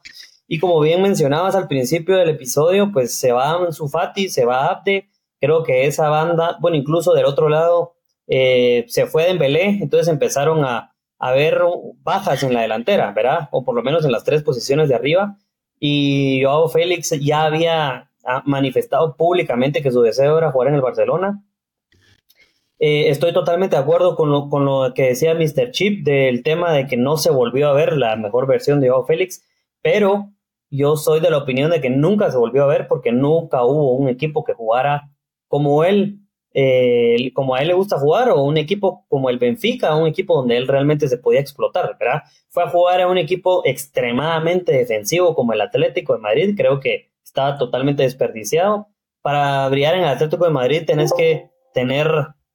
Y 0.47 0.59
como 0.59 0.79
bien 0.79 1.01
mencionabas 1.01 1.55
al 1.55 1.69
principio 1.69 2.19
del 2.19 2.29
episodio, 2.29 2.93
pues 2.93 3.15
se 3.19 3.33
va 3.33 3.73
su 3.73 3.89
Fati, 3.89 4.29
se 4.29 4.45
va 4.45 4.67
Abde. 4.67 5.09
Creo 5.41 5.63
que 5.63 5.87
esa 5.87 6.11
banda, 6.11 6.59
bueno, 6.61 6.77
incluso 6.77 7.15
del 7.15 7.25
otro 7.25 7.49
lado, 7.49 7.95
eh, 8.27 8.85
se 8.89 9.07
fue 9.07 9.23
de 9.23 9.29
Dembélé, 9.29 9.79
entonces 9.81 10.09
empezaron 10.09 10.67
a, 10.67 10.95
haber 11.19 11.63
bajas 12.03 12.43
en 12.43 12.53
la 12.53 12.61
delantera, 12.61 13.11
¿verdad? 13.13 13.49
O 13.53 13.65
por 13.65 13.75
lo 13.75 13.83
menos 13.83 14.05
en 14.05 14.13
las 14.13 14.25
tres 14.25 14.43
posiciones 14.43 14.91
de 14.91 14.97
arriba. 14.97 15.39
Y 15.81 16.43
Joao 16.45 16.69
Félix 16.69 17.19
ya 17.23 17.45
había 17.45 18.11
manifestado 18.45 19.17
públicamente 19.17 19.81
que 19.81 19.91
su 19.91 20.03
deseo 20.03 20.37
era 20.37 20.53
jugar 20.53 20.69
en 20.69 20.75
el 20.75 20.83
Barcelona. 20.83 21.43
Eh, 22.79 23.09
estoy 23.09 23.33
totalmente 23.33 23.77
de 23.77 23.83
acuerdo 23.83 24.15
con 24.15 24.31
lo, 24.31 24.49
con 24.49 24.65
lo 24.65 24.93
que 24.95 25.09
decía 25.09 25.35
Mr. 25.35 25.71
Chip 25.73 26.05
del 26.05 26.43
tema 26.43 26.73
de 26.73 26.87
que 26.87 26.97
no 26.97 27.17
se 27.17 27.31
volvió 27.31 27.69
a 27.69 27.73
ver 27.73 27.97
la 27.97 28.17
mejor 28.17 28.47
versión 28.47 28.81
de 28.81 28.89
Joao 28.89 29.05
Félix, 29.05 29.45
pero 29.83 30.31
yo 30.71 30.97
soy 30.97 31.21
de 31.21 31.31
la 31.31 31.39
opinión 31.39 31.71
de 31.71 31.81
que 31.81 31.91
nunca 31.91 32.31
se 32.31 32.37
volvió 32.39 32.65
a 32.65 32.69
ver 32.69 32.87
porque 32.89 33.11
nunca 33.11 33.65
hubo 33.65 33.95
un 33.95 34.09
equipo 34.09 34.45
que 34.45 34.55
jugara 34.55 35.11
como 35.49 35.83
él 35.85 36.21
eh, 36.55 37.31
como 37.35 37.55
a 37.55 37.61
él 37.61 37.69
le 37.69 37.75
gusta 37.75 37.99
jugar, 37.99 38.31
o 38.31 38.43
un 38.43 38.57
equipo 38.57 39.05
como 39.09 39.31
el 39.31 39.39
Benfica, 39.39 39.95
un 39.95 40.09
equipo 40.09 40.35
donde 40.35 40.57
él 40.57 40.67
realmente 40.67 41.07
se 41.09 41.19
podía 41.19 41.41
explotar. 41.41 41.97
Fue 42.49 42.65
a 42.65 42.69
jugar 42.69 43.01
a 43.01 43.09
un 43.09 43.19
equipo 43.19 43.63
extremadamente 43.65 44.73
defensivo 44.73 45.35
como 45.35 45.53
el 45.53 45.61
Atlético 45.61 46.15
de 46.15 46.21
Madrid, 46.21 46.55
creo 46.57 46.81
que 46.81 47.11
estaba 47.23 47.59
totalmente 47.59 48.03
desperdiciado. 48.03 48.89
Para 49.23 49.69
brillar 49.69 49.95
en 49.95 50.03
el 50.03 50.09
Atlético 50.09 50.47
de 50.47 50.51
Madrid 50.51 50.83
tenés 50.87 51.13
que 51.13 51.51
tener 51.75 52.09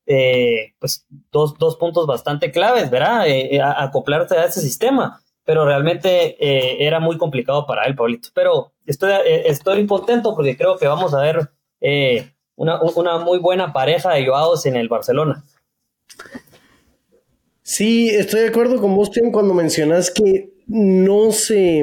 eh, 0.06 0.74
pues 0.80 1.06
dos, 1.32 1.58
dos, 1.58 1.78
puntos 1.78 2.08
bastante 2.08 2.52
claves, 2.52 2.90
¿verdad? 2.90 3.28
Eh, 3.28 3.60
acoplarte 3.62 4.36
a 4.38 4.46
ese 4.46 4.62
sistema, 4.62 5.22
pero 5.46 5.66
realmente 5.66 6.38
era 6.86 7.00
muy 7.00 7.18
complicado 7.18 7.66
para 7.66 7.86
él, 7.86 7.96
Paulito. 7.96 8.30
Pero 8.34 8.74
estoy, 8.86 9.14
estoy 9.26 9.86
contento 9.88 10.36
porque 10.36 10.58
creo 10.58 10.78
que 10.78 10.88
vamos 10.88 11.14
a 11.14 11.22
ver 11.22 11.50
una, 12.56 12.82
una 12.82 13.18
muy 13.20 13.40
buena 13.40 13.74
pareja 13.74 14.14
de 14.14 14.26
Joaos 14.26 14.66
en 14.66 14.76
el 14.76 14.88
Barcelona. 14.88 15.44
Sí, 17.64 18.10
estoy 18.10 18.42
de 18.42 18.48
acuerdo 18.50 18.80
con 18.82 18.94
vos, 18.94 19.10
Tim, 19.10 19.32
cuando 19.32 19.54
mencionas 19.54 20.12
que 20.12 20.54
no 20.68 21.32
se. 21.32 21.82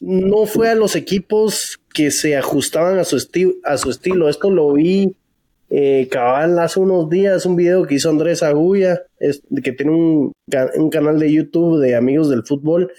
no 0.00 0.46
fue 0.46 0.70
a 0.70 0.76
los 0.76 0.94
equipos 0.94 1.80
que 1.92 2.12
se 2.12 2.36
ajustaban 2.36 2.98
a 2.98 3.04
su, 3.04 3.16
a 3.64 3.76
su 3.76 3.90
estilo. 3.90 4.28
Esto 4.28 4.50
lo 4.50 4.72
vi 4.72 5.16
eh, 5.70 6.08
cabal 6.10 6.58
hace 6.58 6.80
unos 6.80 7.08
días, 7.10 7.46
un 7.46 7.56
video 7.56 7.86
que 7.86 7.96
hizo 7.96 8.10
Andrés 8.10 8.42
Agulla, 8.42 9.02
que 9.18 9.72
tiene 9.72 9.92
un, 9.92 10.32
un 10.76 10.90
canal 10.90 11.18
de 11.18 11.32
YouTube 11.32 11.80
de 11.80 11.94
amigos 11.94 12.30
del 12.30 12.44
fútbol, 12.44 12.92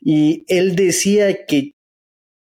y 0.00 0.44
él 0.48 0.76
decía 0.76 1.46
que 1.46 1.72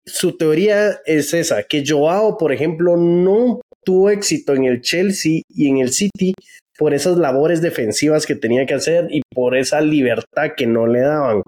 su 0.05 0.37
teoría 0.37 0.99
es 1.05 1.33
esa, 1.33 1.63
que 1.63 1.83
Joao, 1.85 2.37
por 2.37 2.51
ejemplo, 2.51 2.97
no 2.97 3.61
tuvo 3.83 4.09
éxito 4.09 4.53
en 4.53 4.65
el 4.65 4.81
Chelsea 4.81 5.41
y 5.47 5.69
en 5.69 5.77
el 5.77 5.91
City 5.91 6.33
por 6.77 6.93
esas 6.93 7.17
labores 7.17 7.61
defensivas 7.61 8.25
que 8.25 8.35
tenía 8.35 8.65
que 8.65 8.73
hacer 8.73 9.07
y 9.11 9.21
por 9.33 9.55
esa 9.55 9.81
libertad 9.81 10.51
que 10.57 10.65
no 10.65 10.87
le 10.87 11.01
daban. 11.01 11.43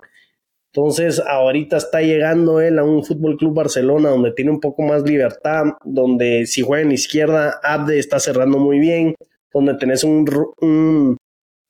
Entonces, 0.75 1.19
ahorita 1.19 1.77
está 1.77 2.01
llegando 2.01 2.59
él 2.59 2.79
a 2.79 2.83
un 2.83 3.05
Fútbol 3.05 3.37
Club 3.37 3.53
Barcelona 3.53 4.09
donde 4.09 4.31
tiene 4.31 4.49
un 4.49 4.59
poco 4.59 4.81
más 4.81 5.03
libertad, 5.03 5.65
donde 5.83 6.47
si 6.47 6.63
juega 6.63 6.83
en 6.83 6.91
izquierda, 6.91 7.59
Abde 7.61 7.99
está 7.99 8.19
cerrando 8.19 8.57
muy 8.57 8.79
bien, 8.79 9.13
donde 9.53 9.75
tenés 9.75 10.03
un, 10.03 10.27
un, 10.61 11.17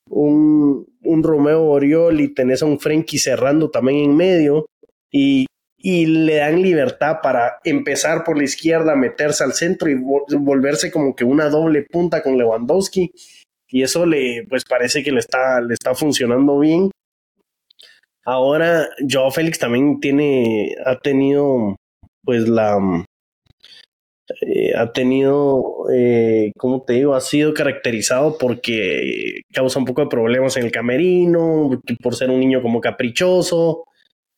un, 0.10 1.24
Romeo 1.24 1.65
Oriol 1.65 2.22
y 2.22 2.33
tenés 2.33 2.63
a 2.63 2.65
un 2.65 2.79
Frenkie 2.79 3.17
cerrando 3.17 3.69
también 3.69 3.98
en 3.98 4.15
medio 4.15 4.67
y, 5.12 5.48
y 5.77 6.05
le 6.05 6.36
dan 6.38 6.62
libertad 6.62 7.17
para 7.22 7.57
empezar 7.65 8.24
por 8.24 8.38
la 8.38 8.45
izquierda, 8.45 8.95
meterse 8.95 9.43
al 9.43 9.51
centro 9.51 9.89
y 9.89 9.95
volverse 9.95 10.91
como 10.91 11.13
que 11.13 11.25
una 11.25 11.50
doble 11.50 11.83
punta 11.83 12.24
con 12.24 12.38
Lewandowski. 12.38 13.12
Y 13.67 13.81
eso 13.81 14.05
le, 14.05 14.45
pues 14.48 14.63
parece 14.63 15.03
que 15.03 15.12
le 15.12 15.19
está, 15.19 15.60
le 15.60 15.74
está 15.74 15.93
funcionando 15.93 16.57
bien. 16.60 16.89
Ahora, 18.25 18.87
Joao 19.09 19.31
Félix 19.31 19.59
también 19.59 19.99
tiene, 19.99 20.75
ha 20.85 20.97
tenido, 20.99 21.75
pues 22.23 22.47
la, 22.47 22.77
eh, 24.41 24.73
ha 24.75 24.91
tenido, 24.91 25.85
eh, 25.93 26.53
como 26.57 26.83
te 26.83 26.93
digo, 26.93 27.15
ha 27.15 27.21
sido 27.21 27.53
caracterizado 27.53 28.37
porque 28.37 29.41
causa 29.51 29.79
un 29.79 29.85
poco 29.85 30.01
de 30.01 30.07
problemas 30.07 30.55
en 30.55 30.65
el 30.65 30.71
camerino, 30.71 31.81
por 32.01 32.15
ser 32.15 32.29
un 32.29 32.39
niño 32.39 32.61
como 32.61 32.79
caprichoso. 32.79 33.83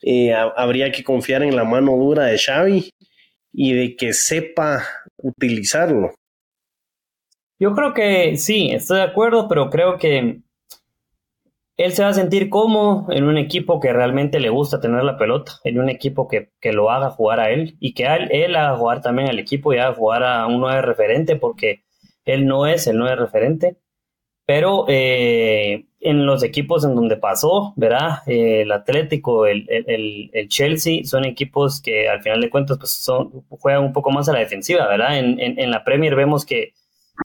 Eh, 0.02 0.34
habría 0.34 0.92
que 0.92 1.04
confiar 1.04 1.44
en 1.44 1.56
la 1.56 1.64
mano 1.64 1.96
dura 1.96 2.26
de 2.26 2.38
Xavi 2.38 2.90
y 3.54 3.74
de 3.74 3.96
que 3.96 4.14
sepa 4.14 4.84
utilizarlo. 5.18 6.14
Yo 7.58 7.74
creo 7.74 7.94
que 7.94 8.36
sí, 8.36 8.72
estoy 8.72 8.98
de 8.98 9.04
acuerdo, 9.04 9.48
pero 9.48 9.70
creo 9.70 9.98
que 9.98 10.42
él 11.78 11.92
se 11.92 12.04
va 12.04 12.10
a 12.10 12.14
sentir 12.14 12.50
cómodo 12.50 13.12
en 13.12 13.26
un 13.26 13.38
equipo 13.38 13.80
que 13.80 13.92
realmente 13.92 14.40
le 14.40 14.50
gusta 14.50 14.80
tener 14.80 15.04
la 15.04 15.18
pelota, 15.18 15.54
en 15.64 15.80
un 15.80 15.90
equipo 15.90 16.28
que, 16.28 16.52
lo 16.72 16.90
haga 16.90 17.10
jugar 17.10 17.40
a 17.40 17.52
él 17.52 17.76
y 17.80 17.94
que 17.94 18.06
él, 18.06 18.30
él, 18.32 18.56
haga 18.56 18.78
jugar 18.78 19.02
también 19.02 19.30
al 19.30 19.40
equipo 19.40 19.74
y 19.74 19.78
haga 19.78 19.94
jugar 19.94 20.24
a 20.24 20.48
un 20.48 20.60
nueve 20.60 20.82
referente, 20.82 21.36
porque 21.36 21.84
él 22.24 22.46
no 22.48 22.66
es 22.66 22.88
el 22.88 22.98
nueve 22.98 23.16
referente. 23.16 23.78
Pero 24.48 24.86
eh, 24.88 25.88
en 26.00 26.26
los 26.28 26.44
equipos 26.44 26.86
en 26.86 26.96
donde 26.96 27.18
pasó, 27.18 27.74
¿verdad? 27.78 28.20
Eh, 28.28 28.62
el 28.62 28.72
Atlético, 28.72 29.48
el, 29.48 29.66
Chelsea, 30.50 31.04
son 31.04 31.26
equipos 31.26 31.82
que 31.82 32.08
al 32.08 32.22
final 32.22 32.42
de 32.42 32.50
cuentas 32.52 32.78
pues 32.78 32.92
son, 32.92 33.32
juegan 33.50 33.84
un 33.84 33.94
poco 33.94 34.12
más 34.12 34.30
a 34.30 34.34
la 34.34 34.40
defensiva, 34.40 34.88
¿verdad? 34.88 35.18
En, 35.18 35.40
en, 35.40 35.72
la 35.72 35.84
Premier 35.84 36.16
vemos 36.16 36.46
que, 36.46 36.74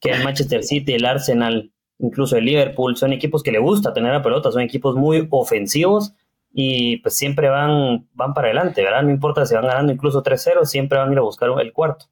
que 0.01 0.11
el 0.11 0.25
Manchester 0.25 0.65
City, 0.65 0.95
el 0.95 1.05
Arsenal, 1.05 1.73
incluso 2.01 2.37
el 2.37 2.45
Liverpool, 2.45 2.97
son 2.97 3.13
equipos 3.13 3.43
que 3.43 3.53
le 3.53 3.59
gusta 3.59 3.93
tener 3.93 4.13
la 4.13 4.23
pelota, 4.23 4.51
son 4.51 4.63
equipos 4.63 4.97
muy 4.97 5.27
ofensivos 5.31 6.15
y 6.53 6.99
pues 6.99 7.17
siempre 7.17 7.49
van, 7.49 8.09
van 8.15 8.35
para 8.35 8.49
adelante, 8.49 8.83
¿verdad? 8.83 9.03
No 9.03 9.11
importa 9.11 9.47
si 9.47 9.55
van 9.55 9.67
ganando 9.67 9.93
incluso 9.93 10.23
3-0, 10.23 10.65
siempre 10.65 10.99
van 10.99 11.11
a 11.11 11.13
ir 11.13 11.19
a 11.19 11.23
buscar 11.23 11.51
el 11.61 11.73
cuarto. 11.73 12.07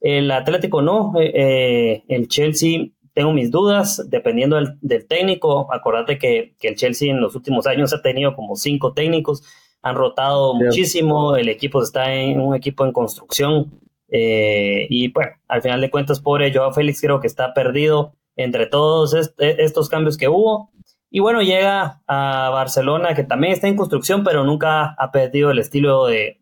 El 0.00 0.30
Atlético 0.30 0.82
no, 0.82 1.12
eh, 1.20 1.32
eh, 1.34 2.04
el 2.08 2.28
Chelsea, 2.28 2.88
tengo 3.14 3.32
mis 3.32 3.50
dudas, 3.50 4.04
dependiendo 4.10 4.56
del, 4.56 5.06
técnico, 5.06 5.72
acordate 5.72 6.18
que, 6.18 6.54
que, 6.58 6.68
el 6.68 6.74
Chelsea 6.74 7.10
en 7.10 7.20
los 7.20 7.34
últimos 7.34 7.66
años 7.66 7.94
ha 7.94 8.02
tenido 8.02 8.34
como 8.34 8.56
cinco 8.56 8.92
técnicos, 8.92 9.42
han 9.82 9.94
rotado 9.94 10.54
muchísimo, 10.54 11.36
el 11.36 11.48
equipo 11.48 11.82
está 11.82 12.12
en 12.12 12.40
un 12.40 12.54
equipo 12.54 12.84
en 12.84 12.92
construcción 12.92 13.80
eh, 14.08 14.86
y 14.88 15.12
bueno, 15.12 15.32
al 15.48 15.62
final 15.62 15.80
de 15.80 15.90
cuentas, 15.90 16.20
pobre 16.20 16.52
Joao 16.52 16.72
Félix 16.72 17.00
creo 17.00 17.20
que 17.20 17.26
está 17.26 17.54
perdido 17.54 18.14
entre 18.36 18.66
todos 18.66 19.14
e, 19.14 19.56
estos 19.58 19.88
cambios 19.88 20.16
que 20.16 20.28
hubo. 20.28 20.70
Y 21.10 21.20
bueno, 21.20 21.42
llega 21.42 22.02
a 22.06 22.50
Barcelona, 22.50 23.14
que 23.14 23.24
también 23.24 23.52
está 23.52 23.68
en 23.68 23.76
construcción, 23.76 24.22
pero 24.24 24.44
nunca 24.44 24.94
ha 24.98 25.10
perdido 25.12 25.50
el 25.50 25.58
estilo 25.58 26.06
de, 26.06 26.38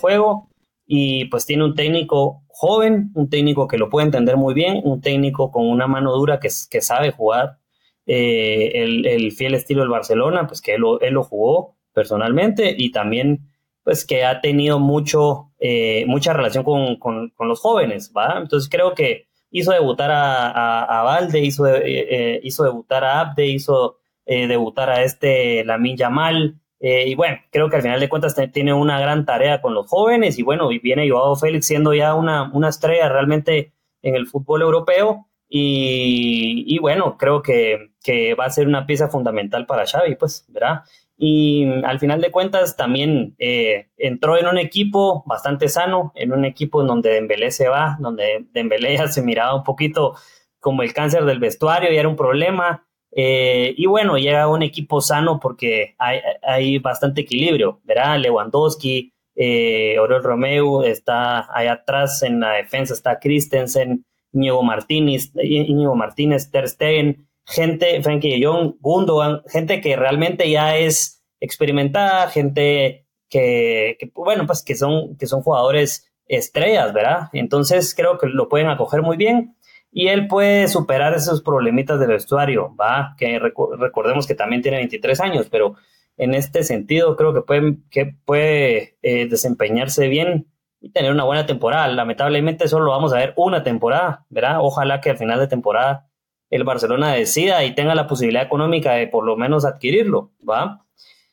juego. 0.00 0.50
Y 0.86 1.26
pues 1.26 1.46
tiene 1.46 1.64
un 1.64 1.74
técnico 1.74 2.42
joven, 2.48 3.10
un 3.14 3.28
técnico 3.28 3.68
que 3.68 3.78
lo 3.78 3.90
puede 3.90 4.06
entender 4.06 4.36
muy 4.36 4.54
bien, 4.54 4.80
un 4.84 5.00
técnico 5.00 5.50
con 5.50 5.68
una 5.68 5.86
mano 5.86 6.12
dura 6.14 6.40
que, 6.40 6.50
sabe 6.50 7.10
jugar 7.10 7.58
eh, 8.06 8.72
el, 8.74 9.32
fiel 9.32 9.54
estilo 9.54 9.82
del 9.82 9.90
Barcelona, 9.90 10.46
pues 10.46 10.60
que 10.62 10.74
él, 10.74 10.82
él, 11.00 11.14
lo 11.14 11.24
jugó 11.24 11.76
personalmente 11.92 12.74
y 12.76 12.92
también 12.92 13.50
pues 13.86 14.04
que 14.04 14.24
ha 14.24 14.40
tenido 14.40 14.80
mucho, 14.80 15.52
eh, 15.60 16.04
mucha 16.08 16.32
relación 16.32 16.64
con, 16.64 16.96
con, 16.96 17.30
los 17.38 17.60
jóvenes, 17.60 18.12
¿va? 18.16 18.38
Entonces 18.38 18.68
creo 18.68 18.94
que 18.94 19.28
hizo 19.58 19.72
debutar 19.72 20.10
a, 20.10 20.82
a, 20.82 21.02
Valde, 21.02 21.40
hizo, 21.40 21.66
eh, 21.66 21.80
eh, 21.84 22.40
hizo 22.42 22.64
debutar 22.64 23.04
a 23.04 23.20
Abde, 23.20 23.46
hizo 23.46 23.98
eh, 24.26 24.46
debutar 24.46 24.90
a 24.90 25.02
este 25.02 25.64
Lamin 25.64 25.96
Yamal. 25.96 26.60
y 26.78 27.14
bueno, 27.14 27.38
creo 27.50 27.70
que 27.70 27.76
al 27.76 27.82
final 27.82 28.00
de 28.00 28.08
cuentas 28.08 28.36
tiene 28.52 28.74
una 28.74 29.00
gran 29.00 29.24
tarea 29.24 29.62
con 29.62 29.74
los 29.74 29.88
jóvenes 29.88 30.38
y 30.38 30.42
bueno, 30.42 30.70
y 30.72 30.78
viene 30.78 31.08
Joao 31.08 31.36
Félix 31.36 31.66
siendo 31.66 31.94
ya 31.94 32.14
una, 32.14 32.50
una 32.52 32.68
estrella 32.68 33.08
realmente 33.08 33.72
en 34.02 34.14
el 34.14 34.26
fútbol 34.26 34.62
europeo. 34.62 35.26
Y, 35.48 36.64
y 36.66 36.78
bueno, 36.78 37.16
creo 37.16 37.40
que, 37.40 37.92
que, 38.02 38.34
va 38.34 38.46
a 38.46 38.50
ser 38.50 38.66
una 38.66 38.84
pieza 38.84 39.08
fundamental 39.08 39.64
para 39.64 39.86
Xavi, 39.86 40.16
pues, 40.16 40.44
¿verdad? 40.48 40.82
Y 41.18 41.64
al 41.84 41.98
final 41.98 42.20
de 42.20 42.30
cuentas 42.30 42.76
también 42.76 43.34
eh, 43.38 43.88
entró 43.96 44.36
en 44.36 44.46
un 44.46 44.58
equipo 44.58 45.24
bastante 45.26 45.68
sano, 45.68 46.12
en 46.14 46.32
un 46.32 46.44
equipo 46.44 46.82
en 46.82 46.88
donde 46.88 47.10
Dembélé 47.10 47.50
se 47.50 47.68
va, 47.68 47.96
donde 48.00 48.44
Dembélé 48.52 48.98
ya 48.98 49.08
se 49.08 49.22
miraba 49.22 49.54
un 49.54 49.64
poquito 49.64 50.14
como 50.60 50.82
el 50.82 50.92
cáncer 50.92 51.24
del 51.24 51.38
vestuario 51.38 51.90
y 51.90 51.96
era 51.96 52.08
un 52.08 52.16
problema. 52.16 52.86
Eh, 53.12 53.72
y 53.78 53.86
bueno, 53.86 54.18
llega 54.18 54.46
un 54.48 54.62
equipo 54.62 55.00
sano 55.00 55.40
porque 55.40 55.94
hay, 55.98 56.78
bastante 56.80 57.22
equilibrio, 57.22 57.80
¿verdad? 57.84 58.18
Lewandowski, 58.18 59.14
eh, 59.36 59.98
Oriol 59.98 60.22
Romeo 60.22 60.82
está 60.82 61.48
ahí 61.56 61.66
atrás 61.66 62.22
en 62.22 62.40
la 62.40 62.52
defensa, 62.52 62.92
está 62.92 63.18
Christensen, 63.18 64.04
Íñigo 64.32 64.62
Martínez, 64.62 65.32
Íñigo 65.42 65.94
Martínez, 65.94 66.50
Ter 66.50 66.68
Stegen, 66.68 67.26
gente, 67.46 68.02
Frankie 68.02 68.42
Jong, 68.44 68.76
Gundogan, 68.80 69.42
gente 69.46 69.80
que 69.80 69.96
realmente 69.96 70.50
ya 70.50 70.76
es 70.76 71.24
experimentada, 71.40 72.28
gente 72.28 73.06
que, 73.30 73.96
bueno, 74.14 74.46
pues 74.46 74.62
que 74.62 74.74
son, 74.74 75.16
que 75.16 75.26
son 75.26 75.42
jugadores 75.42 76.10
estrellas, 76.26 76.92
¿verdad? 76.92 77.28
Entonces 77.32 77.94
creo 77.94 78.18
que 78.18 78.26
lo 78.26 78.48
pueden 78.48 78.68
acoger 78.68 79.02
muy 79.02 79.16
bien 79.16 79.56
y 79.92 80.08
él 80.08 80.26
puede 80.26 80.68
superar 80.68 81.14
esos 81.14 81.42
problemitas 81.42 82.00
del 82.00 82.08
vestuario, 82.08 82.74
¿va? 82.76 83.14
Que 83.16 83.38
recordemos 83.38 84.26
que 84.26 84.34
también 84.34 84.62
tiene 84.62 84.78
23 84.78 85.20
años, 85.20 85.48
pero 85.50 85.76
en 86.16 86.34
este 86.34 86.64
sentido 86.64 87.16
creo 87.16 87.32
que 87.32 87.42
puede, 87.42 87.78
que 87.90 88.14
puede 88.24 88.96
eh, 89.02 89.28
desempeñarse 89.28 90.08
bien 90.08 90.48
y 90.80 90.90
tener 90.90 91.12
una 91.12 91.24
buena 91.24 91.46
temporada. 91.46 91.88
Lamentablemente 91.88 92.68
solo 92.68 92.90
vamos 92.90 93.12
a 93.12 93.18
ver 93.18 93.34
una 93.36 93.62
temporada, 93.62 94.26
¿verdad? 94.30 94.58
Ojalá 94.60 95.00
que 95.00 95.10
al 95.10 95.18
final 95.18 95.38
de 95.38 95.48
temporada 95.48 96.08
el 96.50 96.64
Barcelona 96.64 97.12
decida 97.12 97.64
y 97.64 97.74
tenga 97.74 97.94
la 97.94 98.06
posibilidad 98.06 98.44
económica 98.44 98.92
de 98.92 99.08
por 99.08 99.24
lo 99.24 99.36
menos 99.36 99.64
adquirirlo, 99.64 100.32
¿va? 100.48 100.86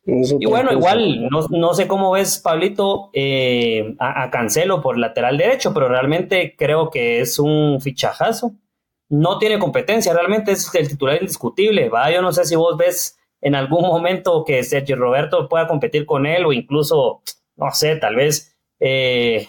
y 0.05 0.45
bueno, 0.45 0.73
igual, 0.73 1.29
no, 1.29 1.73
sé 1.73 1.87
cómo 1.87 2.11
ves, 2.11 2.37
Pablito, 2.39 3.09
eh, 3.13 3.95
a, 3.99 4.29
Cancelo 4.31 4.81
por 4.81 4.97
lateral 4.97 5.37
derecho, 5.37 5.73
pero 5.73 5.87
realmente 5.87 6.55
creo 6.57 6.89
que 6.89 7.21
es 7.21 7.39
un 7.39 7.79
fichajazo. 7.79 8.51
No 9.07 9.37
tiene 9.37 9.59
competencia, 9.59 10.11
realmente 10.11 10.51
es 10.51 10.73
el 10.75 10.89
titular 10.89 11.21
indiscutible, 11.21 11.87
¿va? 11.87 12.11
Yo 12.11 12.21
no 12.21 12.33
sé 12.33 12.43
si 12.43 12.55
vos 12.55 12.75
ves 12.75 13.17
en 13.39 13.55
algún 13.55 13.83
momento 13.83 14.43
que 14.43 14.63
Sergio 14.63 14.97
Roberto 14.97 15.47
pueda 15.47 15.67
competir 15.67 16.05
con 16.05 16.25
él 16.25 16.45
o 16.45 16.51
incluso, 16.51 17.21
no 17.55 17.71
sé, 17.71 17.95
tal 17.95 18.15
vez 18.15 18.57
eh, 18.81 19.47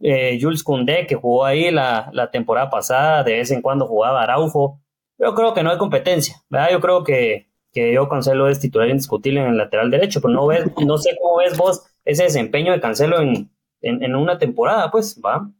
eh, 0.00 0.38
Jules 0.40 0.62
Koundé, 0.62 1.06
que 1.08 1.16
jugó 1.16 1.44
ahí 1.44 1.72
la, 1.72 2.10
la 2.12 2.30
temporada 2.30 2.70
pasada, 2.70 3.24
de 3.24 3.34
vez 3.34 3.50
en 3.50 3.62
cuando 3.62 3.86
jugaba 3.86 4.22
Araujo 4.22 4.80
yo 5.18 5.34
creo 5.34 5.54
que 5.54 5.62
no 5.62 5.70
hay 5.70 5.78
competencia, 5.78 6.42
¿verdad? 6.48 6.68
Yo 6.72 6.80
creo 6.80 7.04
que, 7.04 7.48
que 7.72 7.92
yo 7.92 8.08
Cancelo 8.08 8.48
es 8.48 8.60
titular 8.60 8.88
indiscutible 8.88 9.40
en 9.40 9.48
el 9.48 9.56
lateral 9.56 9.90
derecho, 9.90 10.20
pero 10.20 10.34
no, 10.34 10.46
ves, 10.46 10.64
no 10.84 10.98
sé 10.98 11.16
cómo 11.20 11.38
ves 11.38 11.56
vos 11.56 11.82
ese 12.04 12.24
desempeño 12.24 12.72
de 12.72 12.80
Cancelo 12.80 13.20
en, 13.20 13.50
en, 13.82 14.14
una 14.14 14.38
temporada, 14.38 14.90
pues, 14.90 15.20
¿va? 15.24 15.50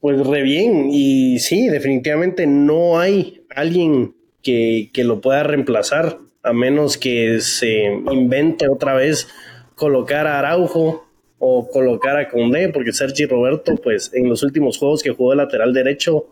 Pues 0.00 0.26
re 0.26 0.42
bien, 0.42 0.88
y 0.90 1.38
sí, 1.38 1.68
definitivamente 1.68 2.46
no 2.46 2.98
hay 2.98 3.44
alguien 3.54 4.14
que, 4.42 4.90
que 4.92 5.04
lo 5.04 5.20
pueda 5.20 5.42
reemplazar, 5.42 6.18
a 6.42 6.52
menos 6.52 6.96
que 6.96 7.40
se 7.40 7.84
invente 8.10 8.68
otra 8.68 8.94
vez 8.94 9.28
colocar 9.74 10.26
a 10.26 10.38
Araujo 10.38 11.06
o 11.38 11.68
colocar 11.68 12.18
a 12.18 12.28
Condé, 12.28 12.68
porque 12.70 12.92
Sergi 12.92 13.26
Roberto, 13.26 13.74
pues 13.76 14.10
en 14.14 14.28
los 14.28 14.42
últimos 14.42 14.78
juegos 14.78 15.02
que 15.02 15.10
jugó 15.10 15.30
de 15.30 15.36
lateral 15.36 15.72
derecho, 15.72 16.26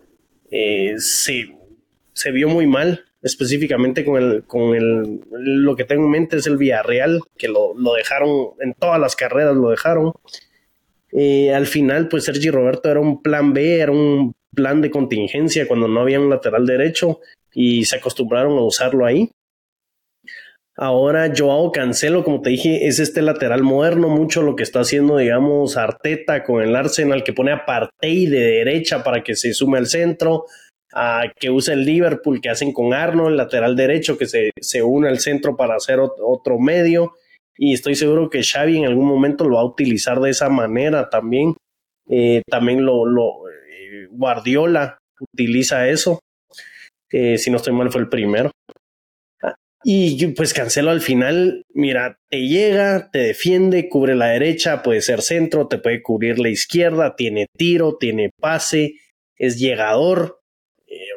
eh, 0.51 0.95
se, 0.99 1.58
se 2.19 2.33
vio 2.33 2.49
muy 2.49 2.67
mal, 2.67 3.05
específicamente 3.23 4.05
con 4.05 4.21
el, 4.21 4.43
con 4.43 4.75
el, 4.75 5.21
lo 5.31 5.77
que 5.77 5.85
tengo 5.85 6.05
en 6.05 6.11
mente 6.11 6.37
es 6.37 6.49
el 6.49 6.57
Villarreal, 6.57 7.21
que 7.37 7.47
lo, 7.47 7.75
lo 7.79 7.95
dejaron, 7.95 8.55
en 8.61 8.75
todas 8.75 8.99
las 8.99 9.15
carreras 9.15 9.55
lo 9.55 9.71
dejaron. 9.71 10.13
Eh, 11.13 11.55
al 11.55 11.67
final, 11.67 12.09
pues 12.09 12.25
Sergi 12.25 12.51
Roberto 12.51 12.91
era 12.91 12.99
un 12.99 13.23
plan 13.23 13.53
B, 13.53 13.79
era 13.79 13.93
un 13.93 14.35
plan 14.53 14.83
de 14.83 14.91
contingencia 14.91 15.69
cuando 15.69 15.87
no 15.87 16.01
había 16.01 16.19
un 16.19 16.29
lateral 16.29 16.67
derecho 16.67 17.21
y 17.55 17.85
se 17.85 17.97
acostumbraron 17.97 18.59
a 18.59 18.63
usarlo 18.63 19.07
ahí. 19.07 19.31
Ahora 20.77 21.33
Joao 21.37 21.71
Cancelo, 21.71 22.25
como 22.25 22.41
te 22.41 22.51
dije, 22.51 22.89
es 22.89 22.99
este 22.99 23.23
lateral 23.23 23.63
moderno, 23.63 24.09
mucho 24.09 24.43
lo 24.43 24.57
que 24.57 24.65
está 24.65 24.81
haciendo, 24.81 25.19
digamos, 25.19 25.77
Arteta 25.77 26.43
con 26.43 26.63
el 26.63 26.75
Arsenal, 26.75 27.23
que 27.23 27.33
pone 27.33 27.53
a 27.53 27.65
Partey 27.65 28.27
de 28.27 28.41
derecha 28.41 29.05
para 29.05 29.23
que 29.23 29.37
se 29.37 29.55
sume 29.55 29.79
al 29.79 29.87
centro, 29.87 30.47
a 30.95 31.25
que 31.39 31.51
usa 31.51 31.75
el 31.75 31.85
Liverpool, 31.85 32.41
que 32.41 32.49
hacen 32.49 32.73
con 32.73 32.95
Arnold, 32.95 33.37
lateral 33.37 33.77
derecho, 33.77 34.17
que 34.17 34.27
se, 34.27 34.51
se 34.61 34.83
une 34.83 35.09
al 35.09 35.21
centro 35.21 35.57
para 35.57 35.77
hacer 35.77 35.99
otro 36.01 36.59
medio. 36.59 37.13
Y 37.57 37.75
estoy 37.75 37.95
seguro 37.97 38.31
que 38.31 38.43
Xavi 38.43 38.79
en 38.79 38.87
algún 38.87 39.07
momento 39.07 39.49
lo 39.49 39.57
va 39.57 39.63
a 39.63 39.67
utilizar 39.67 40.21
de 40.21 40.31
esa 40.31 40.49
manera 40.49 41.11
también. 41.11 41.55
Eh, 42.09 42.43
también 42.49 42.85
lo, 42.85 43.05
eh, 43.49 44.07
Guardiola 44.11 44.99
utiliza 45.21 45.89
eso. 45.89 46.21
Eh, 47.11 47.37
si 47.37 47.51
no 47.51 47.57
estoy 47.57 47.73
mal, 47.73 47.91
fue 47.91 48.01
el 48.01 48.09
primero. 48.09 48.51
Y 49.85 50.27
pues 50.29 50.55
Cancelo 50.55 50.91
al 50.91 51.01
final, 51.01 51.63
mira, 51.73 52.17
te 52.29 52.49
llega, 52.49 53.11
te 53.13 53.21
defiende, 53.21 53.89
cubre 53.89 54.17
la 54.17 54.27
derecha, 54.27 54.83
puede 54.83 55.01
ser 55.03 55.23
centro, 55.23 55.69
te 55.69 55.79
puede 55.79 56.03
cubrir 56.03 56.41
la 56.41 56.49
izquierda, 56.49 57.15
tiene 57.15 57.47
tiro, 57.57 57.97
tiene 57.97 58.31
pase, 58.41 58.95
es 59.37 59.59
llegador. 59.59 60.38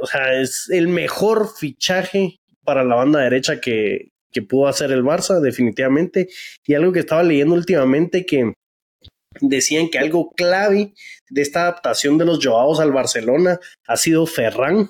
O 0.01 0.07
sea, 0.07 0.41
es 0.41 0.69
el 0.69 0.87
mejor 0.87 1.49
fichaje 1.55 2.39
para 2.63 2.83
la 2.83 2.95
banda 2.95 3.21
derecha 3.21 3.61
que, 3.61 4.09
que 4.31 4.41
pudo 4.41 4.67
hacer 4.67 4.91
el 4.91 5.03
Barça, 5.03 5.39
definitivamente. 5.39 6.29
Y 6.65 6.73
algo 6.73 6.91
que 6.91 6.99
estaba 6.99 7.23
leyendo 7.23 7.55
últimamente 7.55 8.25
que 8.25 8.53
decían 9.39 9.89
que 9.89 9.99
algo 9.99 10.31
clave 10.31 10.93
de 11.29 11.41
esta 11.41 11.61
adaptación 11.61 12.17
de 12.17 12.25
los 12.25 12.45
Joaos 12.45 12.79
al 12.79 12.91
Barcelona 12.91 13.59
ha 13.87 13.97
sido 13.97 14.25
Ferran, 14.25 14.89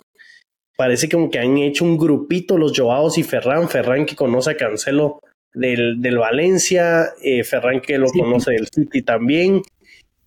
parece 0.76 1.10
como 1.10 1.30
que 1.30 1.40
han 1.40 1.58
hecho 1.58 1.86
un 1.86 1.98
grupito 1.98 2.58
los 2.58 2.78
Joaos 2.78 3.18
y 3.18 3.24
Ferran, 3.24 3.70
Ferran 3.70 4.06
que 4.06 4.16
conoce 4.16 4.52
a 4.52 4.58
Cancelo 4.58 5.20
del, 5.54 6.02
del 6.02 6.18
Valencia, 6.18 7.10
eh, 7.22 7.44
Ferran 7.44 7.82
que 7.82 7.98
lo 7.98 8.08
conoce 8.08 8.52
del 8.52 8.68
City 8.74 9.04
también, 9.04 9.62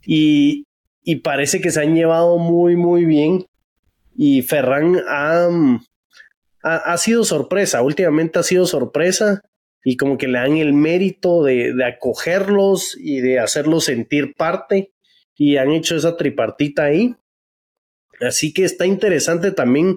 y, 0.07 0.65
y, 1.03 1.17
parece 1.17 1.61
que 1.61 1.71
se 1.71 1.81
han 1.81 1.95
llevado 1.95 2.37
muy, 2.39 2.77
muy 2.77 3.07
bien, 3.07 3.47
y 4.15 4.43
Ferran 4.43 4.97
ha, 5.09 5.49
ha, 6.63 6.97
sido 6.99 7.25
sorpresa, 7.25 7.83
últimamente 7.83 8.39
ha 8.39 8.43
sido 8.43 8.67
sorpresa, 8.67 9.43
y 9.85 9.97
como 9.97 10.17
que 10.17 10.29
le 10.29 10.39
dan 10.39 10.57
el 10.57 10.73
mérito 10.73 11.43
de, 11.43 11.75
de 11.75 11.85
acogerlos 11.85 12.97
y 12.99 13.21
de 13.21 13.39
hacerlos 13.39 13.85
sentir 13.85 14.35
parte, 14.35 14.93
y 15.37 15.57
han 15.57 15.73
hecho 15.73 15.97
esa 15.97 16.17
tripartita 16.17 16.85
ahí. 16.85 17.17
Así 18.21 18.53
que 18.55 18.65
está 18.65 18.87
interesante 18.87 19.51
también 19.51 19.97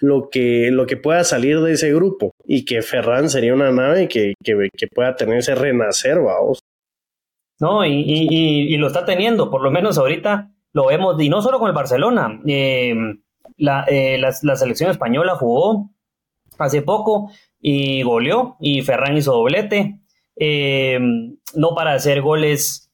lo 0.00 0.28
que, 0.30 0.70
lo 0.70 0.86
que 0.86 0.96
pueda 0.96 1.24
salir 1.24 1.60
de 1.60 1.72
ese 1.72 1.92
grupo 1.92 2.32
y 2.44 2.64
que 2.64 2.82
Ferran 2.82 3.28
sería 3.28 3.54
una 3.54 3.70
nave 3.70 4.08
que, 4.08 4.34
que, 4.42 4.86
pueda 4.94 5.16
tener 5.16 5.38
ese 5.38 5.54
renacer, 5.54 6.18
vamos. 6.20 6.60
No, 7.60 7.84
y, 7.84 8.04
y, 8.06 8.76
lo 8.76 8.86
está 8.86 9.04
teniendo, 9.04 9.50
por 9.50 9.62
lo 9.62 9.70
menos 9.70 9.98
ahorita 9.98 10.52
lo 10.72 10.86
vemos, 10.86 11.20
y 11.20 11.28
no 11.28 11.42
solo 11.42 11.58
con 11.58 11.68
el 11.68 11.74
Barcelona, 11.74 12.40
eh, 12.46 12.94
la, 13.58 13.84
eh, 13.88 14.18
la, 14.18 14.56
selección 14.56 14.90
española 14.90 15.34
jugó 15.34 15.90
hace 16.58 16.80
poco 16.80 17.30
y 17.60 18.02
goleó, 18.02 18.56
y 18.60 18.82
Ferran 18.82 19.16
hizo 19.16 19.32
doblete, 19.32 20.00
eh, 20.36 20.98
no 21.54 21.74
para 21.74 21.92
hacer 21.92 22.22
goles 22.22 22.90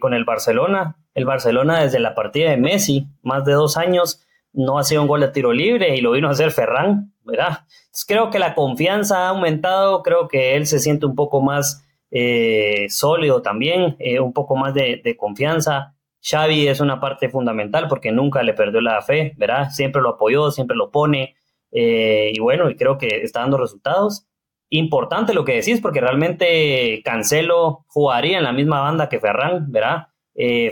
con 0.00 0.14
el 0.14 0.24
Barcelona, 0.24 0.96
el 1.14 1.24
Barcelona 1.24 1.82
desde 1.82 1.98
la 1.98 2.14
partida 2.14 2.50
de 2.50 2.56
Messi, 2.56 3.08
más 3.22 3.44
de 3.44 3.52
dos 3.52 3.76
años, 3.76 4.24
no 4.52 4.78
ha 4.78 4.84
sido 4.84 5.02
un 5.02 5.08
gol 5.08 5.20
de 5.20 5.28
tiro 5.28 5.52
libre 5.52 5.96
y 5.96 6.00
lo 6.00 6.12
vino 6.12 6.28
a 6.28 6.32
hacer 6.32 6.50
Ferran, 6.52 7.12
¿verdad? 7.24 7.60
creo 8.06 8.30
que 8.30 8.38
la 8.38 8.54
confianza 8.54 9.26
ha 9.26 9.28
aumentado, 9.30 10.02
creo 10.02 10.28
que 10.28 10.56
él 10.56 10.66
se 10.66 10.78
siente 10.78 11.06
un 11.06 11.14
poco 11.14 11.40
más 11.40 11.84
eh, 12.10 12.86
sólido 12.88 13.42
también, 13.42 13.96
eh, 13.98 14.20
un 14.20 14.32
poco 14.32 14.56
más 14.56 14.74
de, 14.74 15.16
confianza. 15.18 15.94
Xavi 16.28 16.68
es 16.68 16.80
una 16.80 17.00
parte 17.00 17.28
fundamental 17.28 17.86
porque 17.88 18.12
nunca 18.12 18.42
le 18.42 18.54
perdió 18.54 18.80
la 18.80 19.00
fe, 19.02 19.34
¿verdad? 19.36 19.70
Siempre 19.70 20.02
lo 20.02 20.10
apoyó, 20.10 20.50
siempre 20.50 20.76
lo 20.76 20.90
pone 20.90 21.36
eh, 21.72 22.32
y 22.34 22.40
bueno, 22.40 22.70
y 22.70 22.76
creo 22.76 22.98
que 22.98 23.22
está 23.22 23.40
dando 23.40 23.58
resultados. 23.58 24.26
Importante 24.70 25.34
lo 25.34 25.44
que 25.44 25.54
decís 25.54 25.80
porque 25.80 26.00
realmente 26.00 27.00
Cancelo 27.04 27.84
jugaría 27.88 28.38
en 28.38 28.44
la 28.44 28.52
misma 28.52 28.80
banda 28.80 29.08
que 29.08 29.20
Ferran, 29.20 29.72
¿verdad? 29.72 30.08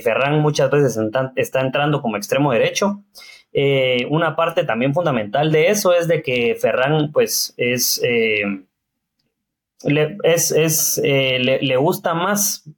Ferran 0.02 0.40
muchas 0.40 0.70
veces 0.70 0.96
está 1.34 1.60
entrando 1.60 2.00
como 2.00 2.16
extremo 2.16 2.52
derecho 2.52 3.02
eh, 3.58 4.06
una 4.10 4.36
parte 4.36 4.64
también 4.64 4.92
fundamental 4.92 5.50
de 5.50 5.68
eso 5.68 5.94
es 5.94 6.06
de 6.08 6.22
que 6.22 6.56
Ferran, 6.60 7.10
pues, 7.10 7.54
es, 7.56 7.98
eh, 8.04 8.42
eh, 9.82 11.38
le, 11.62 11.76
gusta 11.78 12.12
más 12.12 12.68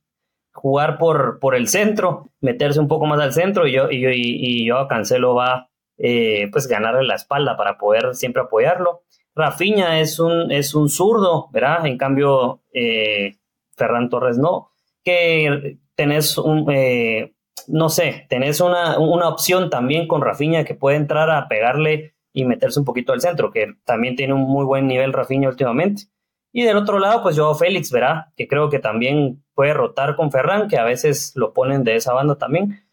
jugar 0.61 0.99
por, 0.99 1.39
por 1.41 1.55
el 1.55 1.69
centro, 1.69 2.31
meterse 2.41 2.81
un 2.81 2.89
poco 2.89 3.07
más 3.07 3.21
al 3.21 3.33
centro 3.33 3.67
y 3.67 3.73
yo, 3.73 3.91
y 3.91 4.01
yo, 4.01 4.11
y, 4.13 4.67
yo 4.67 4.79
a 4.79 4.89
Cancelo 4.89 5.35
va, 5.35 5.71
pues, 5.97 6.67
ganarle 6.69 7.05
la 7.05 7.15
espalda 7.15 7.57
para 7.57 7.79
poder 7.79 8.15
siempre 8.15 8.43
apoyarlo. 8.43 9.03
Rafinha 9.35 10.01
es 10.01 10.19
un, 10.19 10.51
es 10.51 10.75
un 10.75 10.89
zurdo, 10.89 11.49
¿verdad? 11.53 11.87
En 11.87 11.97
cambio, 11.97 12.63
Ferran 13.77 14.09
Torres 14.09 14.39
no, 14.39 14.73
que 15.05 15.79
tenés 15.95 16.37
un, 16.39 16.67
no 17.69 17.89
sé, 17.89 18.27
tenés 18.29 18.61
una, 18.61 18.99
una 18.99 19.29
opción 19.29 19.71
también 19.71 20.09
con 20.09 20.23
Rafinha 20.23 20.65
que 20.65 20.75
puede 20.75 20.97
entrar 20.97 21.31
a 21.31 21.49
pegarle 21.49 22.15
y 22.33 22.45
meterse 22.45 22.79
un 22.79 22.85
poquito 22.85 23.13
al 23.13 23.21
centro, 23.21 23.51
que 23.51 23.75
también 23.85 24.17
tiene 24.17 24.33
un 24.35 24.43
muy 24.43 24.65
buen 24.65 24.87
nivel 24.87 25.13
Rafinha 25.13 25.49
últimamente. 25.49 26.05
Y 26.53 26.63
del 26.65 26.77
otro 26.77 26.99
lado, 26.99 27.23
pues 27.23 27.37
yo 27.37 27.55
Félix, 27.55 27.91
verá, 27.91 28.33
que 28.37 28.49
creo 28.49 28.71
que 28.71 28.79
también 28.79 29.45
puede 29.55 29.75
rotar 29.75 30.17
con 30.17 30.31
Ferran, 30.33 30.69
que 30.69 30.79
a 30.79 30.85
veces 30.85 31.33
lo 31.35 31.53
ponen 31.53 31.85
de 31.85 31.97
esa 31.97 32.13
banda 32.13 32.37
también. 32.37 32.85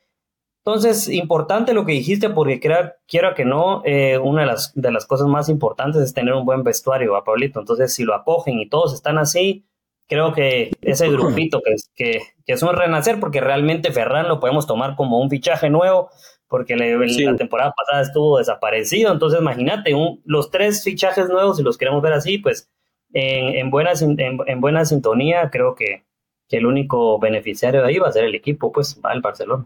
Entonces, 0.65 1.09
importante 1.09 1.73
lo 1.73 1.85
que 1.85 1.91
dijiste, 1.91 2.29
porque 2.29 2.59
quiero 2.59 3.35
que 3.35 3.45
no, 3.45 3.83
eh, 3.85 4.17
una 4.17 4.41
de 4.41 4.47
las, 4.47 4.73
de 4.73 4.91
las 4.91 5.05
cosas 5.05 5.27
más 5.27 5.47
importantes 5.47 6.01
es 6.01 6.13
tener 6.13 6.33
un 6.33 6.43
buen 6.43 6.63
vestuario, 6.63 7.15
a 7.15 7.23
Pablito. 7.23 7.59
Entonces, 7.59 7.93
si 7.93 8.03
lo 8.03 8.15
acogen 8.15 8.59
y 8.59 8.67
todos 8.67 8.93
están 8.93 9.19
así, 9.19 9.67
creo 10.07 10.33
que 10.33 10.71
ese 10.81 11.09
grupito 11.09 11.61
que, 11.63 11.75
que, 11.95 12.21
que, 12.45 12.53
es 12.53 12.63
un 12.63 12.73
renacer, 12.73 13.19
porque 13.19 13.41
realmente 13.41 13.91
Ferran 13.91 14.27
lo 14.27 14.39
podemos 14.39 14.65
tomar 14.65 14.95
como 14.95 15.19
un 15.19 15.29
fichaje 15.29 15.69
nuevo, 15.69 16.09
porque 16.47 16.75
la 16.75 17.35
temporada 17.35 17.73
pasada 17.75 18.03
estuvo 18.03 18.37
desaparecido, 18.37 19.11
entonces 19.11 19.39
imagínate, 19.39 19.95
los 20.25 20.51
tres 20.51 20.83
fichajes 20.83 21.27
nuevos, 21.27 21.57
si 21.57 21.63
los 21.63 21.77
queremos 21.77 22.01
ver 22.01 22.13
así, 22.13 22.37
pues 22.37 22.69
en, 23.15 23.55
en 23.55 23.71
buena, 23.71 23.91
en, 23.97 24.61
buena 24.61 24.83
sintonía, 24.83 25.49
creo 25.49 25.73
que, 25.73 26.03
que, 26.49 26.57
el 26.57 26.65
único 26.65 27.17
beneficiario 27.17 27.81
de 27.81 27.87
ahí 27.87 27.97
va 27.97 28.09
a 28.09 28.11
ser 28.11 28.25
el 28.25 28.35
equipo, 28.35 28.73
pues 28.73 28.99
va 29.03 29.13
el 29.13 29.21
Barcelona. 29.21 29.65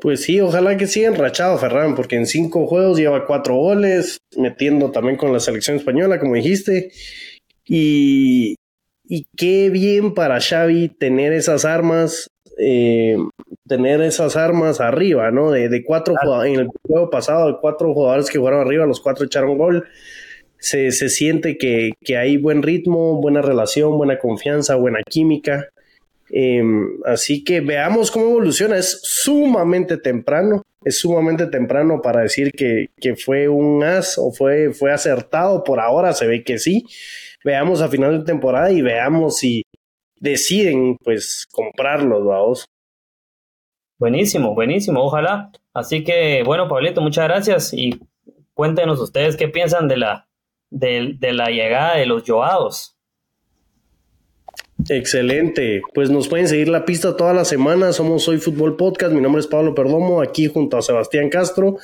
Pues 0.00 0.22
sí, 0.22 0.40
ojalá 0.40 0.78
que 0.78 0.86
siga 0.86 1.08
enrachado 1.08 1.58
Ferran, 1.58 1.94
porque 1.94 2.16
en 2.16 2.26
cinco 2.26 2.66
juegos 2.66 2.98
lleva 2.98 3.26
cuatro 3.26 3.56
goles, 3.56 4.18
metiendo 4.38 4.90
también 4.90 5.18
con 5.18 5.34
la 5.34 5.38
selección 5.38 5.76
española, 5.76 6.18
como 6.18 6.34
dijiste. 6.34 6.90
Y, 7.66 8.56
y 9.04 9.26
qué 9.36 9.68
bien 9.68 10.14
para 10.14 10.40
Xavi 10.40 10.88
tener 10.88 11.34
esas 11.34 11.66
armas, 11.66 12.28
eh, 12.58 13.18
tener 13.68 14.00
esas 14.00 14.34
armas 14.34 14.80
arriba, 14.80 15.30
¿no? 15.30 15.50
De, 15.50 15.84
cuatro 15.84 16.14
jugadores, 16.18 16.54
en 16.54 16.60
el 16.60 16.68
juego 16.88 17.10
pasado, 17.10 17.48
de 17.48 17.58
cuatro 17.60 17.92
jugadores 17.92 18.30
que 18.30 18.38
jugaron 18.38 18.62
arriba, 18.62 18.86
los 18.86 19.00
cuatro 19.00 19.26
echaron 19.26 19.58
gol. 19.58 19.86
Se, 20.62 20.92
se 20.92 21.08
siente 21.08 21.58
que, 21.58 21.90
que, 22.04 22.16
hay 22.16 22.36
buen 22.36 22.62
ritmo, 22.62 23.20
buena 23.20 23.42
relación, 23.42 23.98
buena 23.98 24.18
confianza, 24.18 24.76
buena 24.76 25.00
química. 25.02 25.68
Em, 26.30 26.88
así 27.04 27.42
que 27.42 27.60
veamos 27.60 28.12
cómo 28.12 28.26
evoluciona. 28.26 28.78
Es 28.78 29.00
sumamente 29.02 29.96
temprano, 29.96 30.62
es 30.84 31.00
sumamente 31.00 31.48
temprano 31.48 32.00
para 32.00 32.20
decir 32.22 32.52
que, 32.52 32.90
que 33.00 33.16
fue 33.16 33.48
un 33.48 33.82
as 33.82 34.16
o 34.18 34.32
fue, 34.32 34.72
fue 34.72 34.92
acertado. 34.92 35.64
Por 35.64 35.80
ahora 35.80 36.12
se 36.12 36.26
ve 36.28 36.44
que 36.44 36.58
sí 36.58 36.86
veamos 37.44 37.80
a 37.80 37.88
final 37.88 38.18
de 38.18 38.24
temporada 38.24 38.70
y 38.70 38.82
veamos 38.82 39.38
si 39.38 39.64
deciden 40.20 40.96
pues 41.02 41.46
comprarlos, 41.50 42.24
vamos. 42.24 42.64
Buenísimo, 43.98 44.54
buenísimo, 44.54 45.02
ojalá. 45.02 45.50
Así 45.74 46.04
que 46.04 46.42
bueno, 46.44 46.68
Pablito, 46.68 47.00
muchas 47.00 47.24
gracias 47.24 47.72
y 47.74 48.00
cuéntenos 48.54 49.00
ustedes 49.00 49.36
qué 49.36 49.48
piensan 49.48 49.88
de 49.88 49.96
la, 49.96 50.28
de, 50.72 51.32
la 51.32 51.50
llegada 51.50 51.96
de 51.96 52.06
los 52.06 52.24
Joados. 52.26 52.96
Excelente. 54.88 55.82
Pues 55.94 56.10
nos 56.10 56.28
pueden 56.28 56.48
seguir 56.48 56.68
la 56.68 56.84
pista 56.84 57.16
toda 57.16 57.32
la 57.32 57.44
semana. 57.44 57.92
Somos 57.92 58.24
Soy 58.24 58.38
Fútbol 58.38 58.76
Podcast. 58.76 59.12
Mi 59.12 59.20
nombre 59.20 59.40
es 59.40 59.46
Pablo 59.46 59.74
Perdomo, 59.74 60.20
aquí 60.20 60.48
junto 60.48 60.76
a 60.76 60.82
Sebastián 60.82 61.28
Castro. 61.28 61.76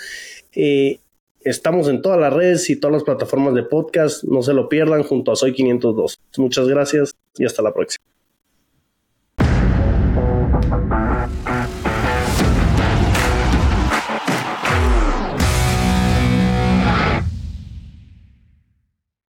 Eh, 0.53 0.99
estamos 1.43 1.89
en 1.89 2.03
todas 2.03 2.19
las 2.19 2.33
redes 2.33 2.69
y 2.71 2.77
todas 2.77 2.95
las 2.95 3.05
plataformas 3.05 3.55
de 3.55 3.63
podcast. 3.63 4.25
No 4.25 4.43
se 4.43 4.53
lo 4.53 4.69
pierdan 4.69 5.05
junto 5.05 5.31
a 5.31 5.37
Soy 5.37 5.53
502. 5.53 6.19
Muchas 6.39 6.67
gracias 6.67 7.15
y 7.37 7.45
hasta 7.45 7.63
la 7.63 7.73
próxima. 7.73 8.03